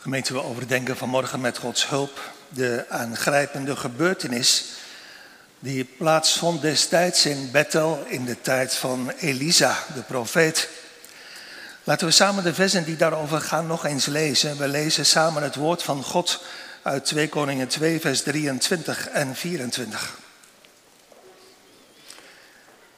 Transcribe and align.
Gemeente, 0.00 0.32
we 0.32 0.42
overdenken 0.42 0.96
vanmorgen 0.96 1.40
met 1.40 1.58
Gods 1.58 1.88
hulp 1.88 2.30
de 2.48 2.84
aangrijpende 2.88 3.76
gebeurtenis 3.76 4.64
die 5.58 5.84
plaatsvond 5.84 6.62
destijds 6.62 7.26
in 7.26 7.50
Bethel 7.50 8.04
in 8.06 8.24
de 8.24 8.40
tijd 8.40 8.74
van 8.74 9.10
Elisa, 9.10 9.78
de 9.94 10.00
profeet. 10.00 10.68
Laten 11.84 12.06
we 12.06 12.12
samen 12.12 12.44
de 12.44 12.54
versen 12.54 12.84
die 12.84 12.96
daarover 12.96 13.40
gaan 13.40 13.66
nog 13.66 13.84
eens 13.84 14.06
lezen. 14.06 14.58
We 14.58 14.68
lezen 14.68 15.06
samen 15.06 15.42
het 15.42 15.54
woord 15.54 15.82
van 15.82 16.02
God 16.02 16.42
uit 16.82 17.04
2 17.04 17.28
Koningen 17.28 17.68
2, 17.68 18.00
vers 18.00 18.22
23 18.22 19.08
en 19.08 19.36
24. 19.36 20.18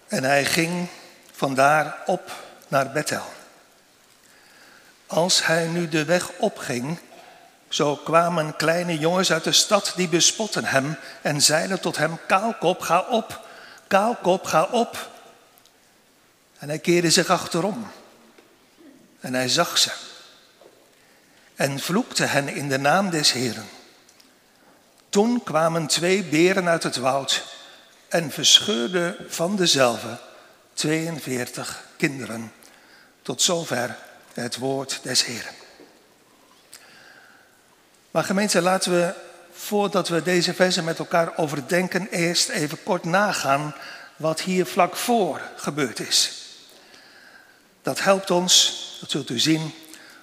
En 0.09 0.25
hij 0.25 0.45
ging 0.45 0.89
vandaar 1.33 1.99
op 2.07 2.33
naar 2.69 2.93
Bethel. 2.93 3.39
Als 5.11 5.47
hij 5.47 5.67
nu 5.67 5.89
de 5.89 6.05
weg 6.05 6.31
opging, 6.39 6.99
zo 7.69 7.97
kwamen 7.97 8.57
kleine 8.57 8.99
jongens 8.99 9.33
uit 9.33 9.45
de 9.45 9.53
stad 9.53 9.93
die 9.97 10.09
bespotten 10.09 10.65
hem 10.65 10.97
en 11.23 11.43
zeiden 11.43 11.81
tot 11.81 11.97
hem, 11.97 12.19
Kaalkop, 12.27 12.81
ga 12.81 13.01
op, 13.01 13.47
Kaalkop, 13.87 14.45
ga 14.45 14.65
op. 14.65 15.11
En 16.59 16.69
hij 16.69 16.79
keerde 16.79 17.11
zich 17.11 17.31
achterom 17.31 17.91
en 19.21 19.35
hij 19.35 19.49
zag 19.49 19.79
ze 19.79 19.91
en 21.55 21.79
vloekte 21.79 22.25
hen 22.25 22.49
in 22.49 22.69
de 22.69 22.79
naam 22.79 23.11
des 23.11 23.33
Heren. 23.33 23.69
Toen 25.09 25.43
kwamen 25.43 25.87
twee 25.87 26.25
beren 26.25 26.69
uit 26.69 26.83
het 26.83 26.97
woud 26.97 27.45
en 28.09 28.31
verscheurden 28.31 29.17
van 29.29 29.57
dezelfde 29.57 30.19
42 30.75 31.85
kinderen. 31.97 32.53
Tot 33.23 33.43
zover 33.43 33.97
het 34.35 34.57
woord 34.57 35.01
des 35.03 35.25
Heren. 35.25 35.53
Maar 38.11 38.25
gemeente, 38.25 38.63
laten 38.63 38.93
we 38.93 39.15
voordat 39.53 40.09
we 40.09 40.23
deze 40.23 40.55
versen 40.55 40.85
met 40.85 40.99
elkaar 40.99 41.37
overdenken, 41.37 42.09
eerst 42.09 42.49
even 42.49 42.83
kort 42.83 43.05
nagaan 43.05 43.75
wat 44.17 44.41
hier 44.41 44.67
vlak 44.67 44.97
voor 44.97 45.41
gebeurd 45.57 46.01
is. 46.01 46.33
Dat 47.83 48.01
helpt 48.01 48.31
ons, 48.31 48.79
dat 49.01 49.11
zult 49.11 49.31
u 49.31 49.39
zien, 49.39 49.75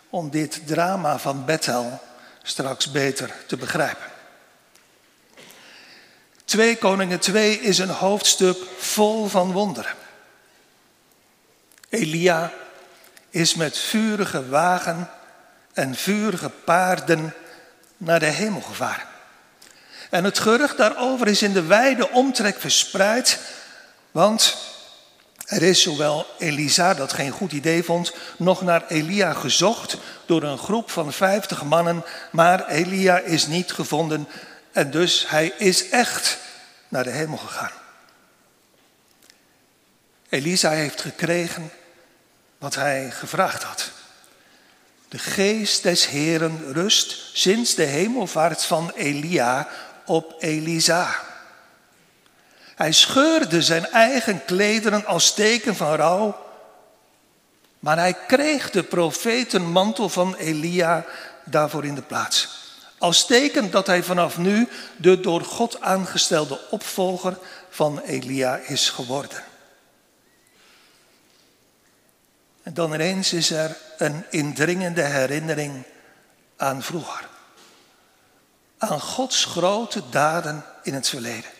om 0.10 0.30
dit 0.30 0.68
drama 0.68 1.20
van 1.20 1.46
Bethel 1.46 2.02
straks 2.44 2.92
beter 2.92 3.34
te 3.48 3.58
begrijpen. 3.58 4.06
2 6.46 6.78
Koningen 6.78 7.20
2 7.20 7.60
is 7.60 7.78
een 7.78 7.90
hoofdstuk 7.90 8.58
vol 8.78 9.28
van 9.28 9.52
wonderen. 9.52 9.96
Elia 11.90 12.54
is 13.38 13.56
met 13.56 13.78
vurige 13.78 14.50
wagen 14.50 15.10
en 15.74 15.96
vurige 15.96 16.50
paarden 16.50 17.34
naar 17.98 18.20
de 18.20 18.26
hemel 18.26 18.62
gevaren. 18.62 19.06
En 20.10 20.24
het 20.24 20.40
gerucht 20.40 20.78
daarover 20.78 21.28
is 21.28 21.42
in 21.42 21.54
de 21.54 21.64
wijde 21.64 22.10
omtrek 22.10 22.60
verspreid, 22.60 23.40
want 24.12 24.58
er 25.46 25.62
is 25.62 25.82
zowel 25.82 26.26
Elisa, 26.38 26.94
dat 26.94 27.14
geen 27.14 27.32
goed 27.32 27.52
idee 27.52 27.84
vond, 27.84 28.14
nog 28.38 28.62
naar 28.62 28.88
Elia 28.88 29.34
gezocht 29.34 29.98
door 30.26 30.44
een 30.44 30.58
groep 30.58 30.92
van 30.92 31.14
vijftig 31.14 31.64
mannen, 31.64 32.06
maar 32.32 32.68
Elia 32.68 33.20
is 33.20 33.48
niet 33.48 33.72
gevonden 33.72 34.28
en 34.72 34.92
dus 34.92 35.30
hij 35.30 35.54
is 35.58 35.90
echt 35.90 36.38
naar 36.88 37.04
de 37.04 37.10
hemel 37.10 37.38
gegaan. 37.38 37.72
Elisa 40.30 40.70
heeft 40.70 41.02
gekregen 41.02 41.72
wat 42.58 42.76
hij 42.76 43.12
gevraagd 43.12 43.64
had. 43.64 43.92
De 45.08 45.18
geest 45.18 45.84
des 45.84 46.08
Heren 46.08 46.74
rust 46.74 47.30
sinds 47.34 47.76
de 47.76 47.84
hemelvaart 47.84 48.64
van 48.64 48.92
Elia 48.96 49.68
op 50.06 50.36
Elisa. 50.40 51.16
Hij 52.76 52.92
scheurde 52.92 53.62
zijn 53.62 53.86
eigen 53.86 54.46
klederen 54.46 55.06
als 55.06 55.34
teken 55.34 55.76
van 55.76 55.96
rouw, 55.96 56.46
maar 57.80 57.98
hij 57.98 58.16
kreeg 58.28 58.70
de 58.70 58.84
profetenmantel 58.84 60.10
van 60.10 60.36
Elia 60.36 61.06
daarvoor 61.46 61.86
in 61.86 61.96
de 61.96 62.02
plaats. 62.02 62.66
Als 62.98 63.26
teken 63.26 63.72
dat 63.72 63.88
hij 63.88 64.04
vanaf 64.04 64.38
nu 64.38 64.68
de 64.98 65.20
door 65.20 65.42
God 65.42 65.82
aangestelde 65.82 66.60
opvolger 66.70 67.38
van 67.70 68.00
Elia 68.00 68.56
is 68.56 68.90
geworden. 68.90 69.44
En 72.68 72.74
dan 72.74 72.94
ineens 72.94 73.34
is 73.34 73.52
er 73.52 73.78
een 73.98 74.24
indringende 74.30 75.02
herinnering 75.02 75.84
aan 76.58 76.84
vroeger. 76.84 77.28
Aan 78.78 79.02
Gods 79.02 79.46
grote 79.46 80.02
daden 80.10 80.64
in 80.84 80.94
het 80.94 81.10
verleden. 81.10 81.52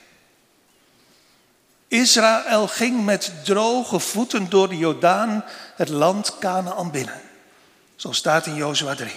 Israël 1.88 2.68
ging 2.68 3.06
met 3.06 3.32
droge 3.44 4.00
voeten 4.00 4.50
door 4.50 4.70
de 4.70 4.78
Jordaan 4.78 5.44
het 5.76 5.90
land 5.90 6.38
Canaan 6.40 6.92
binnen. 6.92 7.22
Zo 7.96 8.12
staat 8.12 8.46
in 8.46 8.56
Jozua 8.56 8.96
3. 8.96 9.12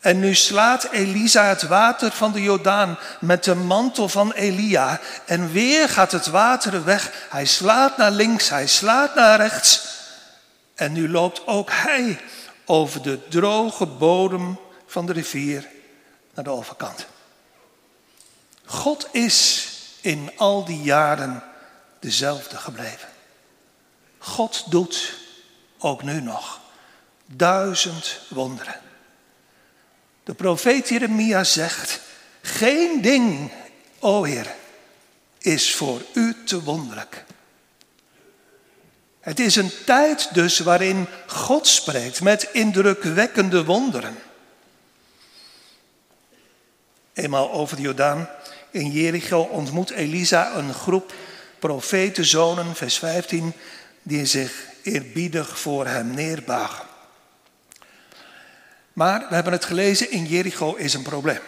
En 0.00 0.20
nu 0.20 0.34
slaat 0.34 0.84
Elisa 0.90 1.44
het 1.44 1.62
water 1.62 2.12
van 2.12 2.32
de 2.32 2.42
Jordaan 2.42 2.98
met 3.20 3.44
de 3.44 3.54
mantel 3.54 4.08
van 4.08 4.32
Elia. 4.32 5.00
En 5.24 5.52
weer 5.52 5.88
gaat 5.88 6.12
het 6.12 6.26
water 6.26 6.84
weg. 6.84 7.12
Hij 7.28 7.46
slaat 7.46 7.96
naar 7.96 8.10
links, 8.10 8.48
hij 8.48 8.66
slaat 8.66 9.14
naar 9.14 9.40
rechts. 9.40 9.98
En 10.80 10.92
nu 10.92 11.08
loopt 11.08 11.46
ook 11.46 11.70
hij 11.70 12.20
over 12.64 13.02
de 13.02 13.28
droge 13.28 13.86
bodem 13.86 14.58
van 14.86 15.06
de 15.06 15.12
rivier 15.12 15.66
naar 16.34 16.44
de 16.44 16.50
overkant. 16.50 17.06
God 18.64 19.08
is 19.12 19.68
in 20.00 20.30
al 20.36 20.64
die 20.64 20.82
jaren 20.82 21.42
dezelfde 21.98 22.56
gebleven. 22.56 23.08
God 24.18 24.70
doet 24.70 25.14
ook 25.78 26.02
nu 26.02 26.20
nog 26.20 26.60
duizend 27.26 28.20
wonderen. 28.28 28.80
De 30.24 30.34
profeet 30.34 30.88
Jeremia 30.88 31.44
zegt, 31.44 32.00
geen 32.42 33.02
ding, 33.02 33.52
o 33.98 34.24
Heer, 34.24 34.54
is 35.38 35.74
voor 35.74 36.02
u 36.12 36.44
te 36.44 36.62
wonderlijk. 36.62 37.24
Het 39.30 39.40
is 39.40 39.56
een 39.56 39.72
tijd 39.84 40.34
dus 40.34 40.58
waarin 40.58 41.06
God 41.26 41.66
spreekt 41.66 42.20
met 42.20 42.48
indrukwekkende 42.52 43.64
wonderen. 43.64 44.18
Eenmaal 47.12 47.52
over 47.52 47.76
de 47.76 47.82
Jordaan 47.82 48.28
in 48.70 48.90
Jericho 48.90 49.40
ontmoet 49.40 49.90
Elisa 49.90 50.54
een 50.56 50.74
groep 50.74 51.12
profetenzonen, 51.58 52.76
vers 52.76 52.98
15, 52.98 53.52
die 54.02 54.26
zich 54.26 54.64
eerbiedig 54.82 55.58
voor 55.58 55.86
hem 55.86 56.10
neerbuigen. 56.10 56.86
Maar 58.92 59.26
we 59.28 59.34
hebben 59.34 59.52
het 59.52 59.64
gelezen, 59.64 60.10
in 60.10 60.26
Jericho 60.26 60.74
is 60.74 60.94
een 60.94 61.02
probleem. 61.02 61.40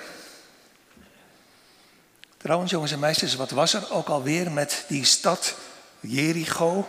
Trouwens, 2.36 2.70
jongens 2.70 2.92
en 2.92 2.98
meisjes, 2.98 3.34
wat 3.34 3.50
was 3.50 3.74
er 3.74 3.92
ook 3.92 4.08
alweer 4.08 4.50
met 4.50 4.84
die 4.88 5.04
stad 5.04 5.54
Jericho? 6.00 6.88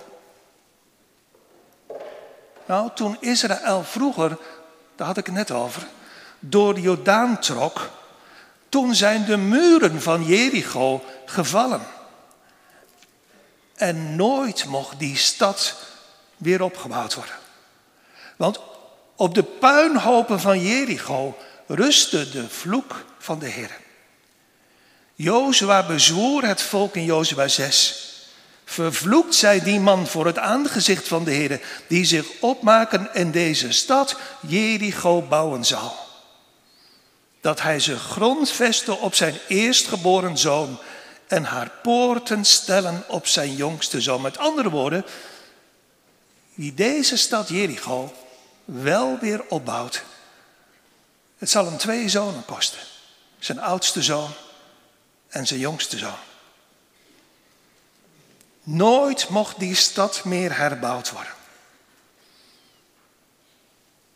Nou, 2.65 2.89
toen 2.95 3.17
Israël 3.19 3.83
vroeger, 3.83 4.37
daar 4.95 5.07
had 5.07 5.17
ik 5.17 5.25
het 5.25 5.35
net 5.35 5.51
over, 5.51 5.87
door 6.39 6.73
de 6.73 6.81
Jordaan 6.81 7.39
trok, 7.39 7.89
toen 8.69 8.95
zijn 8.95 9.25
de 9.25 9.37
muren 9.37 10.01
van 10.01 10.25
Jericho 10.25 11.03
gevallen. 11.25 11.81
En 13.75 14.15
nooit 14.15 14.65
mocht 14.65 14.99
die 14.99 15.17
stad 15.17 15.75
weer 16.37 16.61
opgebouwd 16.61 17.13
worden. 17.13 17.35
Want 18.35 18.59
op 19.15 19.35
de 19.35 19.43
puinhopen 19.43 20.39
van 20.39 20.59
Jericho 20.59 21.37
rustte 21.67 22.29
de 22.29 22.49
vloek 22.49 23.05
van 23.17 23.39
de 23.39 23.47
Heer. 23.47 23.77
Jozua 25.15 25.85
bezwoer 25.85 26.43
het 26.43 26.61
volk 26.61 26.95
in 26.95 27.03
Jozua 27.03 27.47
6. 27.47 28.12
Vervloekt 28.65 29.35
zij 29.35 29.59
die 29.59 29.79
man 29.79 30.07
voor 30.07 30.25
het 30.25 30.37
aangezicht 30.37 31.07
van 31.07 31.23
de 31.23 31.31
Heer, 31.31 31.61
die 31.87 32.05
zich 32.05 32.25
opmaken 32.39 33.13
en 33.13 33.31
deze 33.31 33.71
stad 33.71 34.15
Jericho 34.39 35.21
bouwen 35.21 35.65
zal. 35.65 35.95
Dat 37.41 37.61
hij 37.61 37.79
ze 37.79 37.97
grondvestte 37.97 38.97
op 38.97 39.15
zijn 39.15 39.35
eerstgeboren 39.47 40.37
zoon 40.37 40.79
en 41.27 41.43
haar 41.43 41.71
poorten 41.81 42.45
stellen 42.45 43.03
op 43.07 43.27
zijn 43.27 43.55
jongste 43.55 44.01
zoon. 44.01 44.21
Met 44.21 44.37
andere 44.37 44.69
woorden, 44.69 45.05
wie 46.53 46.73
deze 46.73 47.17
stad 47.17 47.49
Jericho 47.49 48.13
wel 48.65 49.17
weer 49.19 49.43
opbouwt, 49.49 50.03
het 51.37 51.49
zal 51.49 51.65
hem 51.65 51.77
twee 51.77 52.09
zonen 52.09 52.45
kosten. 52.45 52.79
Zijn 53.39 53.59
oudste 53.59 54.01
zoon 54.01 54.29
en 55.27 55.47
zijn 55.47 55.59
jongste 55.59 55.97
zoon. 55.97 56.32
Nooit 58.63 59.29
mocht 59.29 59.59
die 59.59 59.75
stad 59.75 60.23
meer 60.23 60.57
herbouwd 60.57 61.11
worden. 61.11 61.33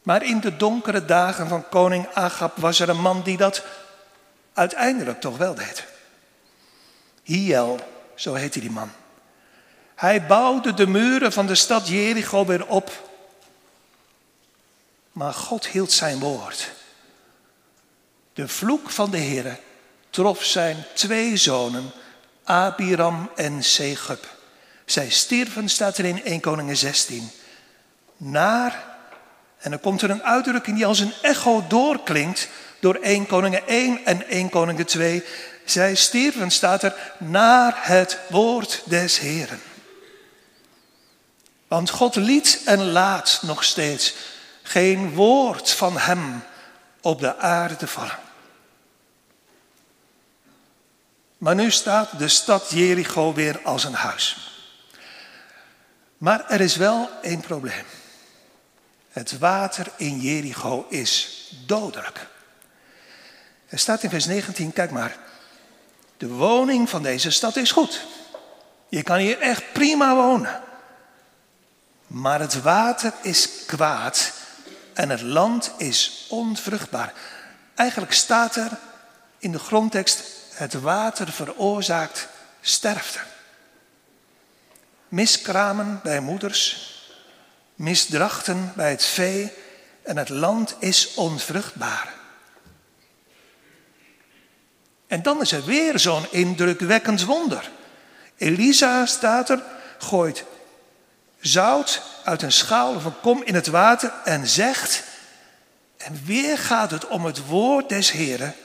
Maar 0.03 0.23
in 0.23 0.39
de 0.39 0.57
donkere 0.57 1.05
dagen 1.05 1.47
van 1.47 1.69
koning 1.69 2.07
Agab 2.13 2.57
was 2.57 2.79
er 2.79 2.89
een 2.89 3.01
man 3.01 3.21
die 3.21 3.37
dat 3.37 3.63
uiteindelijk 4.53 5.21
toch 5.21 5.37
wel 5.37 5.55
deed. 5.55 5.85
Hiel, 7.23 7.79
zo 8.15 8.33
heette 8.33 8.59
die 8.59 8.71
man. 8.71 8.91
Hij 9.95 10.25
bouwde 10.25 10.73
de 10.73 10.87
muren 10.87 11.33
van 11.33 11.47
de 11.47 11.55
stad 11.55 11.87
Jericho 11.87 12.45
weer 12.45 12.67
op. 12.67 13.09
Maar 15.11 15.33
God 15.33 15.67
hield 15.67 15.91
zijn 15.91 16.19
woord. 16.19 16.71
De 18.33 18.47
vloek 18.47 18.89
van 18.89 19.11
de 19.11 19.17
Heere 19.17 19.59
trof 20.09 20.43
zijn 20.43 20.85
twee 20.93 21.37
zonen, 21.37 21.91
Abiram 22.43 23.29
en 23.35 23.63
Segub. 23.63 24.36
Zij 24.87 25.09
stierven, 25.09 25.69
staat 25.69 25.97
er 25.97 26.05
in 26.05 26.23
1 26.23 26.39
Koningen 26.39 26.77
16. 26.77 27.31
Naar, 28.17 28.85
en 29.57 29.71
dan 29.71 29.79
komt 29.79 30.01
er 30.01 30.09
een 30.09 30.23
uitdrukking 30.23 30.75
die 30.75 30.85
als 30.85 30.99
een 30.99 31.13
echo 31.21 31.65
doorklinkt 31.67 32.49
door 32.79 32.95
1 32.95 33.25
Koningen 33.25 33.67
1 33.67 34.05
en 34.05 34.27
1 34.27 34.49
Koningen 34.49 34.85
2. 34.85 35.23
Zij 35.65 35.95
stierven, 35.95 36.51
staat 36.51 36.83
er, 36.83 37.13
naar 37.17 37.77
het 37.77 38.19
woord 38.29 38.81
des 38.85 39.19
Heren. 39.19 39.61
Want 41.67 41.89
God 41.89 42.15
liet 42.15 42.61
en 42.65 42.91
laat 42.91 43.39
nog 43.41 43.63
steeds 43.63 44.13
geen 44.63 45.13
woord 45.13 45.71
van 45.71 45.97
Hem 45.97 46.43
op 47.01 47.19
de 47.19 47.37
aarde 47.37 47.87
vallen. 47.87 48.19
Maar 51.37 51.55
nu 51.55 51.71
staat 51.71 52.19
de 52.19 52.27
stad 52.27 52.69
Jericho 52.69 53.33
weer 53.33 53.59
als 53.63 53.83
een 53.83 53.93
huis. 53.93 54.46
Maar 56.17 56.49
er 56.49 56.61
is 56.61 56.75
wel 56.75 57.09
één 57.21 57.39
probleem. 57.39 57.85
Het 59.09 59.37
water 59.37 59.87
in 59.95 60.19
Jericho 60.19 60.85
is 60.89 61.45
dodelijk. 61.65 62.27
Er 63.67 63.79
staat 63.79 64.03
in 64.03 64.09
vers 64.09 64.25
19, 64.25 64.73
kijk 64.73 64.91
maar. 64.91 65.17
De 66.17 66.27
woning 66.27 66.89
van 66.89 67.03
deze 67.03 67.31
stad 67.31 67.55
is 67.55 67.71
goed. 67.71 68.05
Je 68.89 69.03
kan 69.03 69.17
hier 69.17 69.39
echt 69.39 69.73
prima 69.73 70.15
wonen. 70.15 70.61
Maar 72.07 72.39
het 72.39 72.61
water 72.61 73.13
is 73.21 73.49
kwaad 73.65 74.33
en 74.93 75.09
het 75.09 75.21
land 75.21 75.71
is 75.77 76.25
onvruchtbaar. 76.29 77.13
Eigenlijk 77.75 78.13
staat 78.13 78.55
er 78.55 78.71
in 79.37 79.51
de 79.51 79.59
grondtekst: 79.59 80.23
het 80.53 80.73
water 80.73 81.31
veroorzaakt 81.31 82.27
sterfte. 82.61 83.19
Miskramen 85.09 85.99
bij 86.03 86.19
moeders, 86.19 86.91
misdrachten 87.75 88.71
bij 88.75 88.89
het 88.89 89.05
vee 89.05 89.53
en 90.03 90.17
het 90.17 90.29
land 90.29 90.75
is 90.79 91.13
onvruchtbaar. 91.13 92.13
En 95.07 95.21
dan 95.21 95.41
is 95.41 95.51
er 95.51 95.65
weer 95.65 95.99
zo'n 95.99 96.31
indrukwekkend 96.31 97.23
wonder. 97.23 97.71
Elisa 98.37 99.05
staat 99.05 99.49
er, 99.49 99.63
gooit 99.97 100.45
zout 101.39 102.01
uit 102.23 102.41
een 102.41 102.51
schaal 102.51 102.95
of 102.95 103.05
een 103.05 103.19
kom 103.21 103.43
in 103.43 103.55
het 103.55 103.67
water 103.67 104.13
en 104.23 104.47
zegt, 104.47 105.03
en 105.97 106.21
weer 106.25 106.57
gaat 106.57 106.91
het 106.91 107.07
om 107.07 107.25
het 107.25 107.45
woord 107.45 107.89
des 107.89 108.11
Heren. 108.11 108.55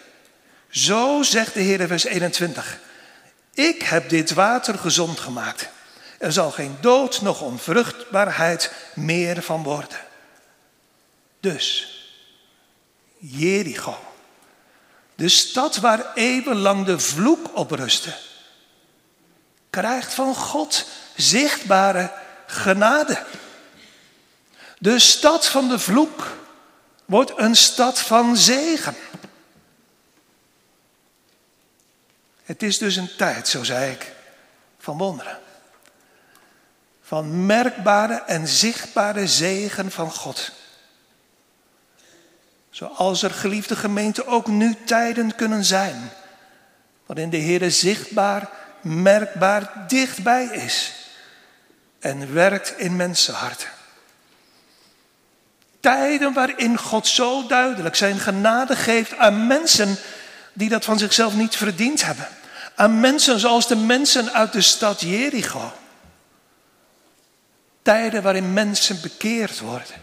Zo 0.68 1.22
zegt 1.22 1.54
de 1.54 1.60
Heer 1.60 1.86
vers 1.86 2.04
21. 2.04 2.78
Ik 3.54 3.82
heb 3.82 4.08
dit 4.08 4.32
water 4.32 4.78
gezond 4.78 5.20
gemaakt. 5.20 5.68
Er 6.22 6.32
zal 6.32 6.50
geen 6.50 6.76
dood 6.80 7.20
nog 7.20 7.40
onvruchtbaarheid 7.40 8.72
meer 8.94 9.42
van 9.42 9.62
worden. 9.62 10.00
Dus, 11.40 11.96
Jericho, 13.18 13.98
de 15.14 15.28
stad 15.28 15.76
waar 15.76 16.14
eeuwenlang 16.14 16.86
de 16.86 16.98
vloek 16.98 17.56
op 17.56 17.70
rustte, 17.70 18.14
krijgt 19.70 20.14
van 20.14 20.34
God 20.34 20.86
zichtbare 21.16 22.12
genade. 22.46 23.24
De 24.78 24.98
stad 24.98 25.46
van 25.46 25.68
de 25.68 25.78
vloek 25.78 26.36
wordt 27.04 27.32
een 27.36 27.56
stad 27.56 28.00
van 28.00 28.36
zegen. 28.36 28.96
Het 32.44 32.62
is 32.62 32.78
dus 32.78 32.96
een 32.96 33.16
tijd, 33.16 33.48
zo 33.48 33.62
zei 33.62 33.92
ik, 33.92 34.12
van 34.78 34.98
wonderen. 34.98 35.40
Van 37.12 37.46
merkbare 37.46 38.22
en 38.26 38.48
zichtbare 38.48 39.26
zegen 39.26 39.90
van 39.90 40.10
God. 40.10 40.52
Zoals 42.70 43.22
er 43.22 43.30
geliefde 43.30 43.76
gemeenten 43.76 44.26
ook 44.26 44.46
nu 44.46 44.76
tijden 44.84 45.34
kunnen 45.34 45.64
zijn. 45.64 46.10
Waarin 47.06 47.30
de 47.30 47.36
Heer 47.36 47.70
zichtbaar, 47.70 48.50
merkbaar 48.80 49.84
dichtbij 49.88 50.44
is. 50.44 50.92
En 51.98 52.34
werkt 52.34 52.74
in 52.78 52.96
mensenharten. 52.96 53.68
Tijden 55.80 56.32
waarin 56.32 56.78
God 56.78 57.06
zo 57.06 57.46
duidelijk 57.46 57.94
zijn 57.94 58.18
genade 58.18 58.76
geeft 58.76 59.16
aan 59.16 59.46
mensen 59.46 59.96
die 60.52 60.68
dat 60.68 60.84
van 60.84 60.98
zichzelf 60.98 61.34
niet 61.34 61.56
verdiend 61.56 62.04
hebben. 62.04 62.28
Aan 62.74 63.00
mensen 63.00 63.40
zoals 63.40 63.68
de 63.68 63.76
mensen 63.76 64.32
uit 64.32 64.52
de 64.52 64.60
stad 64.60 65.00
Jericho. 65.00 65.72
Tijden 67.82 68.22
waarin 68.22 68.52
mensen 68.52 69.00
bekeerd 69.00 69.60
worden. 69.60 70.02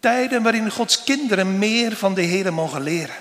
Tijden 0.00 0.42
waarin 0.42 0.70
Gods 0.70 1.04
kinderen 1.04 1.58
meer 1.58 1.96
van 1.96 2.14
de 2.14 2.22
Heer 2.22 2.52
mogen 2.52 2.82
leren. 2.82 3.16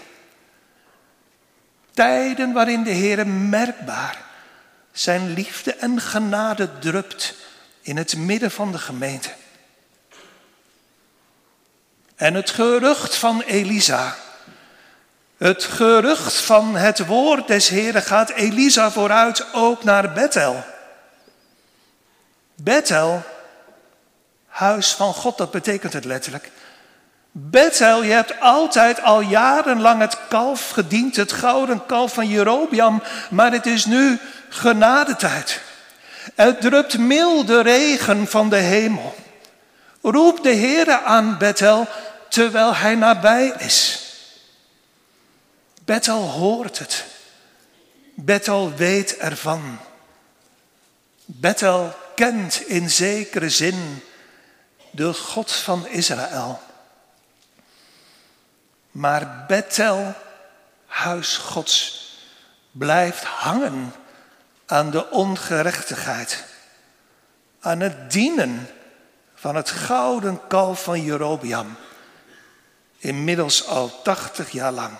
Tijden 1.91 2.53
waarin 2.53 2.83
de 2.83 2.91
Heer 2.91 3.27
merkbaar 3.27 4.17
zijn 4.91 5.33
liefde 5.33 5.73
en 5.73 6.01
genade 6.01 6.79
drupt 6.79 7.35
in 7.81 7.97
het 7.97 8.17
midden 8.17 8.51
van 8.51 8.71
de 8.71 8.77
gemeente. 8.77 9.29
En 12.15 12.33
het 12.33 12.49
gerucht 12.49 13.15
van 13.15 13.41
Elisa, 13.41 14.15
het 15.37 15.63
gerucht 15.63 16.35
van 16.35 16.75
het 16.75 17.05
woord 17.05 17.47
des 17.47 17.69
Heren 17.69 18.01
gaat 18.01 18.29
Elisa 18.29 18.91
vooruit 18.91 19.45
ook 19.53 19.83
naar 19.83 20.13
Bethel. 20.13 20.63
Bethel, 22.55 23.23
huis 24.47 24.91
van 24.93 25.13
God, 25.13 25.37
dat 25.37 25.51
betekent 25.51 25.93
het 25.93 26.05
letterlijk. 26.05 26.51
Bethel, 27.31 28.03
je 28.03 28.11
hebt 28.11 28.39
altijd 28.39 29.01
al 29.01 29.21
jarenlang 29.21 30.01
het 30.01 30.17
kalf 30.27 30.69
gediend, 30.69 31.15
het 31.15 31.31
gouden 31.31 31.85
kalf 31.85 32.13
van 32.13 32.27
Jerobiam, 32.27 33.03
maar 33.29 33.51
het 33.51 33.65
is 33.65 33.85
nu 33.85 34.19
genadetijd. 34.49 35.61
Er 36.35 36.57
drupt 36.57 36.97
milde 36.97 37.61
regen 37.61 38.27
van 38.27 38.49
de 38.49 38.55
hemel. 38.55 39.15
Roep 40.01 40.43
de 40.43 40.55
Heere 40.55 41.01
aan 41.01 41.37
Bethel 41.37 41.87
terwijl 42.29 42.75
hij 42.75 42.95
nabij 42.95 43.53
is. 43.57 43.99
Bethel 45.85 46.21
hoort 46.21 46.79
het. 46.79 47.05
Bethel 48.13 48.73
weet 48.75 49.17
ervan. 49.17 49.77
Bethel 51.25 51.95
kent 52.15 52.61
in 52.67 52.89
zekere 52.89 53.49
zin 53.49 54.03
de 54.91 55.13
God 55.13 55.51
van 55.51 55.87
Israël. 55.87 56.59
Maar 58.91 59.45
Bethel, 59.47 60.13
huis 60.85 61.37
Gods, 61.37 62.03
blijft 62.71 63.23
hangen 63.23 63.93
aan 64.65 64.91
de 64.91 65.09
ongerechtigheid, 65.09 66.43
aan 67.59 67.79
het 67.79 68.11
dienen 68.11 68.69
van 69.33 69.55
het 69.55 69.69
gouden 69.69 70.47
kalf 70.47 70.83
van 70.83 71.01
Jerobiam, 71.01 71.75
inmiddels 72.97 73.67
al 73.67 74.01
tachtig 74.01 74.51
jaar 74.51 74.71
lang. 74.71 74.97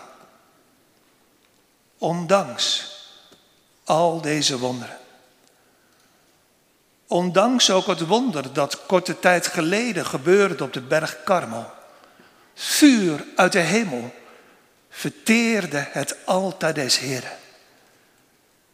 Ondanks 1.97 2.93
al 3.83 4.21
deze 4.21 4.57
wonderen. 4.57 4.97
Ondanks 7.07 7.69
ook 7.69 7.87
het 7.87 8.05
wonder 8.05 8.53
dat 8.53 8.85
korte 8.85 9.19
tijd 9.19 9.47
geleden 9.47 10.05
gebeurde 10.05 10.63
op 10.63 10.73
de 10.73 10.81
berg 10.81 11.23
Karmel. 11.23 11.71
Vuur 12.53 13.25
uit 13.35 13.51
de 13.51 13.59
hemel 13.59 14.13
verteerde 14.89 15.87
het 15.91 16.15
altaar 16.25 16.73
des 16.73 16.99
Heren. 16.99 17.37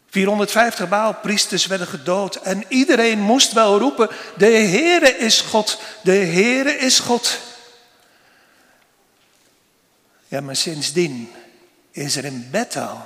450 0.09 0.89
Baalpriesters 0.89 1.65
werden 1.65 1.87
gedood 1.87 2.35
en 2.35 2.63
iedereen 2.67 3.19
moest 3.19 3.53
wel 3.53 3.79
roepen, 3.79 4.09
de 4.37 4.45
Heere 4.45 5.17
is 5.17 5.41
God, 5.41 5.79
de 6.03 6.11
Heere 6.11 6.77
is 6.77 6.99
God. 6.99 7.39
Ja, 10.27 10.41
maar 10.41 10.55
sindsdien 10.55 11.31
is 11.91 12.15
er 12.15 12.25
in 12.25 12.47
Bethel 12.51 13.01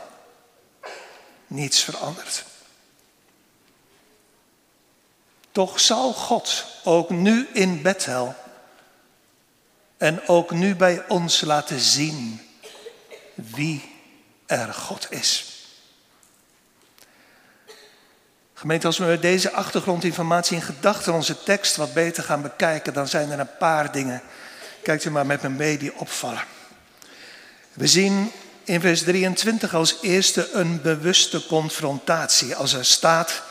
niets 1.47 1.83
veranderd. 1.83 2.45
Toch 5.55 5.79
zal 5.79 6.13
God 6.13 6.65
ook 6.83 7.09
nu 7.09 7.47
in 7.53 7.81
Bethel 7.81 8.35
en 9.97 10.27
ook 10.27 10.51
nu 10.51 10.75
bij 10.75 11.03
ons 11.07 11.41
laten 11.41 11.79
zien 11.79 12.41
wie 13.33 13.91
er 14.45 14.73
God 14.73 15.07
is. 15.09 15.45
Gemeente, 18.53 18.87
als 18.87 18.97
we 18.97 19.05
met 19.05 19.21
deze 19.21 19.51
achtergrondinformatie 19.51 20.55
in 20.55 20.61
gedachten 20.61 21.13
onze 21.13 21.43
tekst 21.43 21.75
wat 21.75 21.93
beter 21.93 22.23
gaan 22.23 22.41
bekijken, 22.41 22.93
dan 22.93 23.07
zijn 23.07 23.31
er 23.31 23.39
een 23.39 23.57
paar 23.57 23.91
dingen. 23.91 24.21
Kijkt 24.83 25.05
u 25.05 25.11
maar 25.11 25.25
met 25.25 25.41
me 25.41 25.49
mee 25.49 25.77
die 25.77 25.95
opvallen. 25.95 26.43
We 27.73 27.87
zien 27.87 28.31
in 28.63 28.81
vers 28.81 29.03
23 29.03 29.73
als 29.73 29.97
eerste 30.01 30.51
een 30.51 30.81
bewuste 30.81 31.45
confrontatie. 31.45 32.55
Als 32.55 32.73
er 32.73 32.85
staat, 32.85 33.43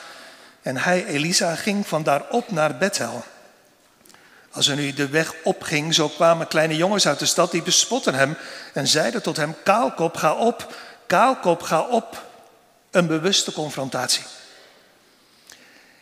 en 0.64 0.76
hij, 0.76 1.06
Elisa, 1.06 1.54
ging 1.54 1.86
vandaar 1.86 2.28
op 2.30 2.50
naar 2.50 2.76
Bethel. 2.76 3.24
Als 4.50 4.66
er 4.66 4.76
nu 4.76 4.92
de 4.92 5.08
weg 5.08 5.34
opging, 5.42 5.94
zo 5.94 6.08
kwamen 6.08 6.48
kleine 6.48 6.76
jongens 6.76 7.06
uit 7.06 7.18
de 7.18 7.26
stad 7.26 7.50
die 7.50 7.62
bespotten 7.62 8.14
hem 8.14 8.36
en 8.72 8.86
zeiden 8.86 9.22
tot 9.22 9.36
hem, 9.36 9.54
Kaalkop, 9.62 10.16
ga 10.16 10.34
op, 10.34 10.74
Kaalkop, 11.06 11.62
ga 11.62 11.80
op. 11.80 12.26
Een 12.90 13.06
bewuste 13.06 13.52
confrontatie. 13.52 14.24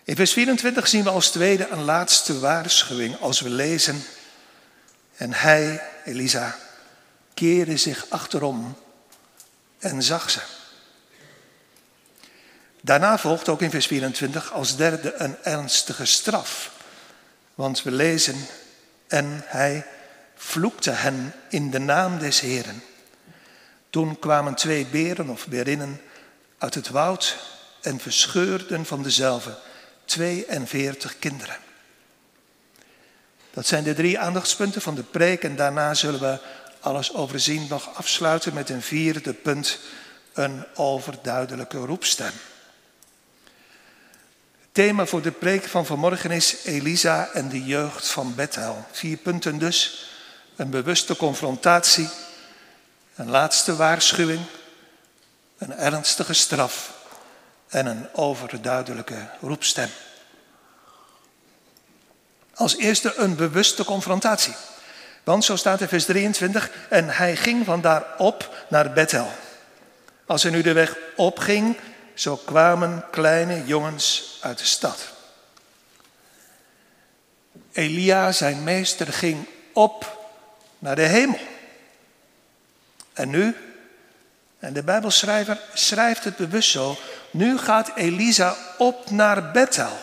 In 0.04 0.16
vers 0.16 0.32
24 0.32 0.88
zien 0.88 1.04
we 1.04 1.10
als 1.10 1.30
tweede 1.30 1.68
een 1.68 1.84
laatste 1.84 2.38
waarschuwing 2.38 3.20
als 3.20 3.40
we 3.40 3.48
lezen. 3.48 4.04
En 5.16 5.32
hij, 5.32 5.82
Elisa, 6.04 6.56
keerde 7.34 7.76
zich 7.76 8.06
achterom 8.08 8.76
en 9.78 10.02
zag 10.02 10.30
ze. 10.30 10.40
Daarna 12.84 13.18
volgt 13.18 13.48
ook 13.48 13.62
in 13.62 13.70
vers 13.70 13.86
24 13.86 14.52
als 14.52 14.76
derde 14.76 15.14
een 15.14 15.36
ernstige 15.42 16.04
straf. 16.04 16.70
Want 17.54 17.82
we 17.82 17.90
lezen, 17.90 18.36
en 19.06 19.42
hij 19.46 19.86
vloekte 20.34 20.90
hen 20.90 21.34
in 21.48 21.70
de 21.70 21.78
naam 21.78 22.18
des 22.18 22.40
Heren. 22.40 22.82
Toen 23.90 24.18
kwamen 24.18 24.54
twee 24.54 24.86
beren 24.86 25.28
of 25.28 25.46
berinnen 25.46 26.00
uit 26.58 26.74
het 26.74 26.88
woud 26.88 27.36
en 27.80 28.00
verscheurden 28.00 28.86
van 28.86 29.02
dezelfde 29.02 29.58
42 30.04 31.18
kinderen. 31.18 31.56
Dat 33.50 33.66
zijn 33.66 33.84
de 33.84 33.94
drie 33.94 34.18
aandachtspunten 34.18 34.82
van 34.82 34.94
de 34.94 35.02
preek 35.02 35.42
en 35.42 35.56
daarna 35.56 35.94
zullen 35.94 36.20
we 36.20 36.38
alles 36.80 37.14
overzien 37.14 37.66
nog 37.68 37.94
afsluiten 37.94 38.54
met 38.54 38.70
een 38.70 38.82
vierde 38.82 39.32
punt, 39.32 39.78
een 40.32 40.64
overduidelijke 40.74 41.78
roepstem. 41.78 42.32
Thema 44.72 45.06
voor 45.06 45.22
de 45.22 45.30
preek 45.30 45.64
van 45.64 45.86
vanmorgen 45.86 46.30
is 46.30 46.64
Elisa 46.64 47.28
en 47.32 47.48
de 47.48 47.64
jeugd 47.64 48.08
van 48.08 48.34
Bethel. 48.34 48.84
Vier 48.90 49.16
punten 49.16 49.58
dus, 49.58 50.10
een 50.56 50.70
bewuste 50.70 51.16
confrontatie, 51.16 52.08
een 53.14 53.30
laatste 53.30 53.76
waarschuwing, 53.76 54.40
een 55.58 55.72
ernstige 55.72 56.32
straf 56.32 56.92
en 57.68 57.86
een 57.86 58.06
overduidelijke 58.12 59.28
roepstem. 59.40 59.88
Als 62.54 62.76
eerste 62.76 63.14
een 63.16 63.36
bewuste 63.36 63.84
confrontatie. 63.84 64.54
Want 65.24 65.44
zo 65.44 65.56
staat 65.56 65.80
in 65.80 65.88
vers 65.88 66.04
23, 66.04 66.70
en 66.88 67.08
hij 67.08 67.36
ging 67.36 67.64
vandaar 67.64 68.04
op 68.18 68.66
naar 68.68 68.92
Bethel. 68.92 69.32
Als 70.26 70.42
hij 70.42 70.52
nu 70.52 70.62
de 70.62 70.72
weg 70.72 70.96
opging, 71.16 71.76
zo 72.14 72.36
kwamen 72.36 73.04
kleine 73.10 73.66
jongens 73.66 74.38
uit 74.40 74.58
de 74.58 74.64
stad. 74.64 75.12
Elia, 77.72 78.32
zijn 78.32 78.64
meester, 78.64 79.12
ging 79.12 79.46
op 79.72 80.26
naar 80.78 80.96
de 80.96 81.06
hemel. 81.06 81.38
En 83.12 83.30
nu, 83.30 83.56
en 84.58 84.72
de 84.72 84.82
Bijbelschrijver 84.82 85.60
schrijft 85.74 86.24
het 86.24 86.36
bewust 86.36 86.70
zo, 86.70 86.96
nu 87.30 87.58
gaat 87.58 87.90
Elisa 87.94 88.56
op 88.78 89.10
naar 89.10 89.50
Bethel. 89.50 89.98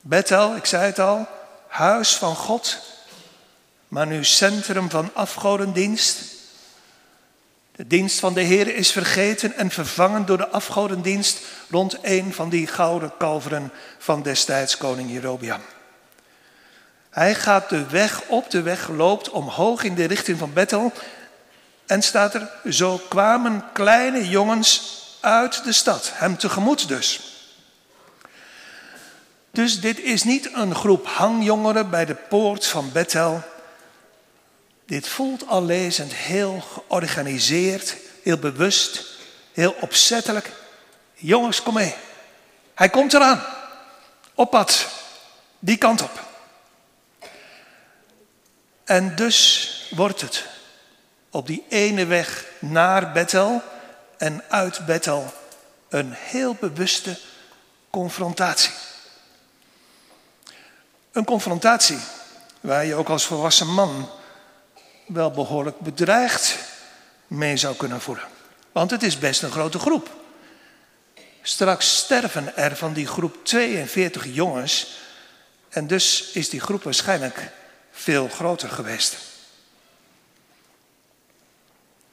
Bethel, 0.00 0.56
ik 0.56 0.64
zei 0.64 0.84
het 0.84 0.98
al, 0.98 1.26
huis 1.68 2.14
van 2.14 2.36
God, 2.36 2.78
maar 3.88 4.06
nu 4.06 4.24
centrum 4.24 4.90
van 4.90 5.10
afgodendienst. 5.14 6.41
De 7.76 7.86
dienst 7.86 8.18
van 8.18 8.34
de 8.34 8.40
Heer 8.40 8.74
is 8.74 8.92
vergeten 8.92 9.56
en 9.56 9.70
vervangen 9.70 10.26
door 10.26 10.36
de 10.36 10.48
afgodendienst 10.48 11.40
rond 11.70 11.98
een 12.02 12.32
van 12.34 12.48
die 12.48 12.66
gouden 12.66 13.12
kalveren 13.18 13.72
van 13.98 14.22
destijds 14.22 14.76
koning 14.76 15.10
Jerobiam. 15.10 15.60
Hij 17.10 17.34
gaat 17.34 17.68
de 17.68 17.86
weg 17.86 18.22
op, 18.26 18.50
de 18.50 18.62
weg 18.62 18.88
loopt 18.88 19.30
omhoog 19.30 19.82
in 19.82 19.94
de 19.94 20.04
richting 20.04 20.38
van 20.38 20.52
Bethel. 20.52 20.92
En 21.86 22.02
staat 22.02 22.34
er, 22.34 22.50
zo 22.70 23.00
kwamen 23.08 23.64
kleine 23.72 24.28
jongens 24.28 25.00
uit 25.20 25.64
de 25.64 25.72
stad, 25.72 26.10
hem 26.14 26.36
tegemoet 26.36 26.88
dus. 26.88 27.20
Dus 29.50 29.80
dit 29.80 30.00
is 30.00 30.22
niet 30.22 30.50
een 30.54 30.74
groep 30.74 31.06
hangjongeren 31.06 31.90
bij 31.90 32.04
de 32.04 32.14
poort 32.14 32.66
van 32.66 32.92
Bethel. 32.92 33.42
Dit 34.84 35.08
voelt 35.08 35.46
al 35.46 35.64
lezend 35.64 36.14
heel 36.14 36.60
georganiseerd, 36.60 37.96
heel 38.22 38.38
bewust, 38.38 39.04
heel 39.52 39.76
opzettelijk. 39.80 40.50
Jongens, 41.14 41.62
kom 41.62 41.74
mee. 41.74 41.94
Hij 42.74 42.88
komt 42.88 43.12
eraan. 43.14 43.44
Op 44.34 44.50
pad. 44.50 44.86
Die 45.58 45.76
kant 45.76 46.02
op. 46.02 46.30
En 48.84 49.16
dus 49.16 49.68
wordt 49.90 50.20
het 50.20 50.46
op 51.30 51.46
die 51.46 51.64
ene 51.68 52.06
weg 52.06 52.44
naar 52.58 53.12
Bethel 53.12 53.62
en 54.16 54.44
uit 54.48 54.86
Bethel 54.86 55.32
een 55.88 56.12
heel 56.12 56.56
bewuste 56.60 57.18
confrontatie. 57.90 58.72
Een 61.12 61.24
confrontatie 61.24 61.98
waar 62.60 62.84
je 62.84 62.94
ook 62.94 63.08
als 63.08 63.24
volwassen 63.24 63.72
man 63.72 64.10
wel 65.12 65.30
behoorlijk 65.30 65.78
bedreigd 65.78 66.58
mee 67.26 67.56
zou 67.56 67.76
kunnen 67.76 68.00
voelen. 68.00 68.24
Want 68.72 68.90
het 68.90 69.02
is 69.02 69.18
best 69.18 69.42
een 69.42 69.50
grote 69.50 69.78
groep. 69.78 70.10
Straks 71.42 71.96
sterven 71.96 72.56
er 72.56 72.76
van 72.76 72.92
die 72.92 73.06
groep 73.06 73.44
42 73.44 74.34
jongens 74.34 75.00
en 75.68 75.86
dus 75.86 76.30
is 76.32 76.48
die 76.48 76.60
groep 76.60 76.82
waarschijnlijk 76.82 77.50
veel 77.92 78.28
groter 78.28 78.68
geweest. 78.68 79.16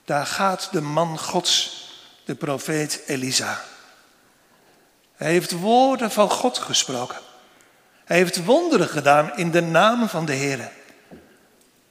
Daar 0.06 0.26
gaat 0.26 0.70
de 0.72 0.82
man 0.82 1.20
Gods, 1.20 1.88
de 2.26 2.36
profeet 2.36 3.02
Elisa. 3.06 3.62
Hij 5.16 5.32
heeft 5.32 5.52
woorden 5.52 6.12
van 6.12 6.30
God 6.30 6.58
gesproken. 6.58 7.18
Hij 8.06 8.18
heeft 8.18 8.46
wonderen 8.46 8.88
gedaan 8.88 9.38
in 9.38 9.52
de 9.52 9.62
naam 9.62 10.10
van 10.10 10.26
de 10.26 10.34
Heer. 10.34 10.72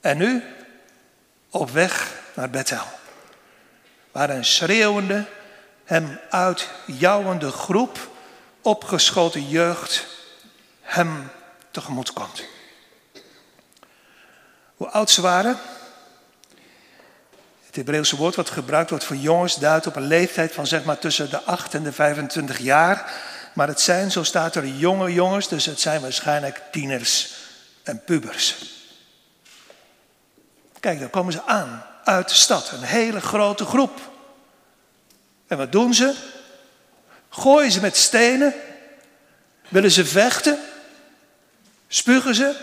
En 0.01 0.19
nu 0.19 0.43
op 1.51 1.71
weg 1.71 2.13
naar 2.35 2.51
Bethel. 2.51 2.87
Waar 4.13 4.31
een 4.31 4.45
schreeuwende, 4.45 5.25
hem 5.85 6.19
uitjouwende 6.31 7.51
groep 7.51 8.11
opgeschoten 8.63 9.49
jeugd 9.49 10.07
hem 10.81 11.31
tegemoet 11.71 12.13
komt. 12.13 12.45
Hoe 14.77 14.89
oud 14.89 15.11
ze 15.11 15.21
waren? 15.21 15.59
Het 17.67 17.77
Hebreeuwse 17.77 18.17
woord 18.17 18.35
wat 18.35 18.51
gebruikt 18.51 18.91
wordt 18.91 19.05
voor 19.05 19.17
jongens 19.17 19.55
duidt 19.55 19.87
op 19.87 19.97
een 19.97 20.07
leeftijd 20.07 20.53
van 20.53 20.67
zeg 20.67 20.85
maar 20.85 20.99
tussen 20.99 21.31
de 21.31 21.43
8 21.43 21.75
en 21.75 21.83
de 21.83 21.93
25 21.93 22.59
jaar. 22.59 23.13
Maar 23.55 23.69
het 23.69 23.81
zijn, 23.81 24.11
zo 24.11 24.23
staat 24.23 24.55
er, 24.55 24.67
jonge 24.67 25.13
jongens, 25.13 25.49
dus 25.49 25.67
het 25.67 25.81
zijn 25.81 26.01
waarschijnlijk 26.01 26.63
tieners 26.71 27.35
en 27.83 28.05
pubers. 28.05 28.57
Kijk, 30.81 31.01
dan 31.01 31.11
komen 31.11 31.33
ze 31.33 31.43
aan 31.43 31.85
uit 32.05 32.29
de 32.29 32.35
stad, 32.35 32.71
een 32.71 32.83
hele 32.83 33.21
grote 33.21 33.65
groep. 33.65 34.01
En 35.47 35.57
wat 35.57 35.73
doen 35.73 35.95
ze? 35.95 36.15
Gooien 37.29 37.71
ze 37.73 37.81
met 37.81 37.97
stenen? 37.97 38.55
Willen 39.69 39.91
ze 39.91 40.05
vechten? 40.05 40.59
Spugen 41.89 42.35
ze? 42.35 42.57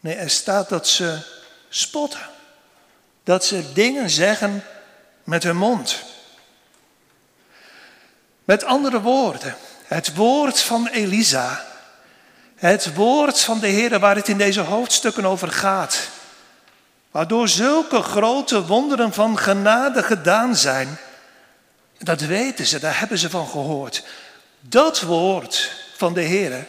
Nee, 0.00 0.14
er 0.14 0.30
staat 0.30 0.68
dat 0.68 0.88
ze 0.88 1.18
spotten. 1.68 2.20
Dat 3.24 3.44
ze 3.44 3.72
dingen 3.72 4.10
zeggen 4.10 4.64
met 5.24 5.42
hun 5.42 5.56
mond. 5.56 6.02
Met 8.44 8.64
andere 8.64 9.00
woorden, 9.00 9.56
het 9.84 10.14
woord 10.14 10.60
van 10.60 10.86
Elisa, 10.86 11.66
het 12.68 12.94
woord 12.94 13.40
van 13.40 13.58
de 13.58 13.66
Heer 13.66 13.98
waar 13.98 14.16
het 14.16 14.28
in 14.28 14.38
deze 14.38 14.60
hoofdstukken 14.60 15.24
over 15.24 15.52
gaat, 15.52 16.08
waardoor 17.10 17.48
zulke 17.48 18.02
grote 18.02 18.66
wonderen 18.66 19.12
van 19.12 19.38
genade 19.38 20.02
gedaan 20.02 20.56
zijn, 20.56 20.98
dat 21.98 22.20
weten 22.20 22.66
ze, 22.66 22.78
daar 22.78 22.98
hebben 22.98 23.18
ze 23.18 23.30
van 23.30 23.48
gehoord. 23.48 24.04
Dat 24.60 25.00
woord 25.00 25.72
van 25.96 26.14
de 26.14 26.20
Heer 26.20 26.66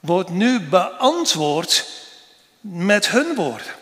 wordt 0.00 0.30
nu 0.30 0.60
beantwoord 0.60 1.86
met 2.60 3.08
hun 3.08 3.34
woorden. 3.34 3.74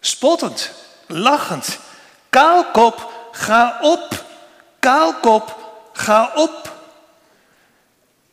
Spottend, 0.00 0.70
lachend. 1.06 1.78
Kaalkop, 2.28 3.12
ga 3.32 3.78
op. 3.80 4.24
Kaalkop, 4.78 5.74
ga 5.92 6.32
op. 6.34 6.76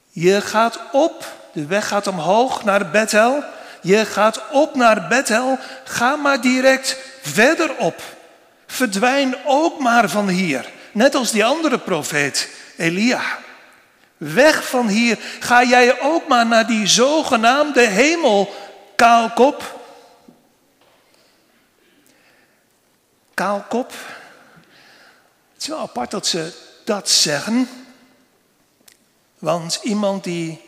Je 0.09 0.41
gaat 0.41 0.79
op, 0.91 1.35
de 1.57 1.65
weg 1.65 1.87
gaat 1.87 2.07
omhoog 2.07 2.63
naar 2.63 2.89
Bethel. 2.89 3.43
Je 3.81 4.05
gaat 4.05 4.41
op 4.51 4.75
naar 4.75 5.07
Bethel, 5.07 5.59
ga 5.83 6.15
maar 6.15 6.41
direct 6.41 6.97
verder 7.21 7.75
op. 7.77 8.01
Verdwijn 8.67 9.35
ook 9.45 9.79
maar 9.79 10.09
van 10.09 10.27
hier, 10.27 10.71
net 10.91 11.15
als 11.15 11.31
die 11.31 11.45
andere 11.45 11.77
profeet, 11.79 12.49
Elia. 12.75 13.21
Weg 14.17 14.67
van 14.67 14.87
hier, 14.87 15.19
ga 15.39 15.63
jij 15.63 16.01
ook 16.01 16.27
maar 16.27 16.45
naar 16.45 16.67
die 16.67 16.87
zogenaamde 16.87 17.81
hemel, 17.81 18.53
kaalkop. 18.95 19.79
Kaalkop. 23.33 23.91
Het 25.53 25.61
is 25.61 25.67
wel 25.67 25.79
apart 25.79 26.11
dat 26.11 26.27
ze 26.27 26.53
dat 26.83 27.09
zeggen. 27.09 27.69
Want 29.39 29.79
iemand 29.83 30.23
die 30.23 30.65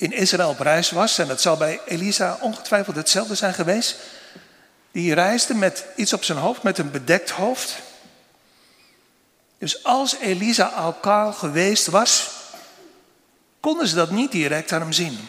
in 0.00 0.12
Israël 0.12 0.48
op 0.48 0.60
reis 0.60 0.90
was, 0.90 1.18
en 1.18 1.28
dat 1.28 1.40
zal 1.40 1.56
bij 1.56 1.80
Elisa 1.86 2.38
ongetwijfeld 2.40 2.96
hetzelfde 2.96 3.34
zijn 3.34 3.54
geweest, 3.54 3.96
die 4.92 5.14
reisde 5.14 5.54
met 5.54 5.84
iets 5.96 6.12
op 6.12 6.24
zijn 6.24 6.38
hoofd, 6.38 6.62
met 6.62 6.78
een 6.78 6.90
bedekt 6.90 7.30
hoofd. 7.30 7.74
Dus 9.58 9.84
als 9.84 10.16
Elisa 10.16 10.66
al 10.66 10.92
kaal 10.92 11.32
geweest 11.32 11.86
was, 11.86 12.30
konden 13.60 13.88
ze 13.88 13.94
dat 13.94 14.10
niet 14.10 14.32
direct 14.32 14.72
aan 14.72 14.80
hem 14.80 14.92
zien. 14.92 15.28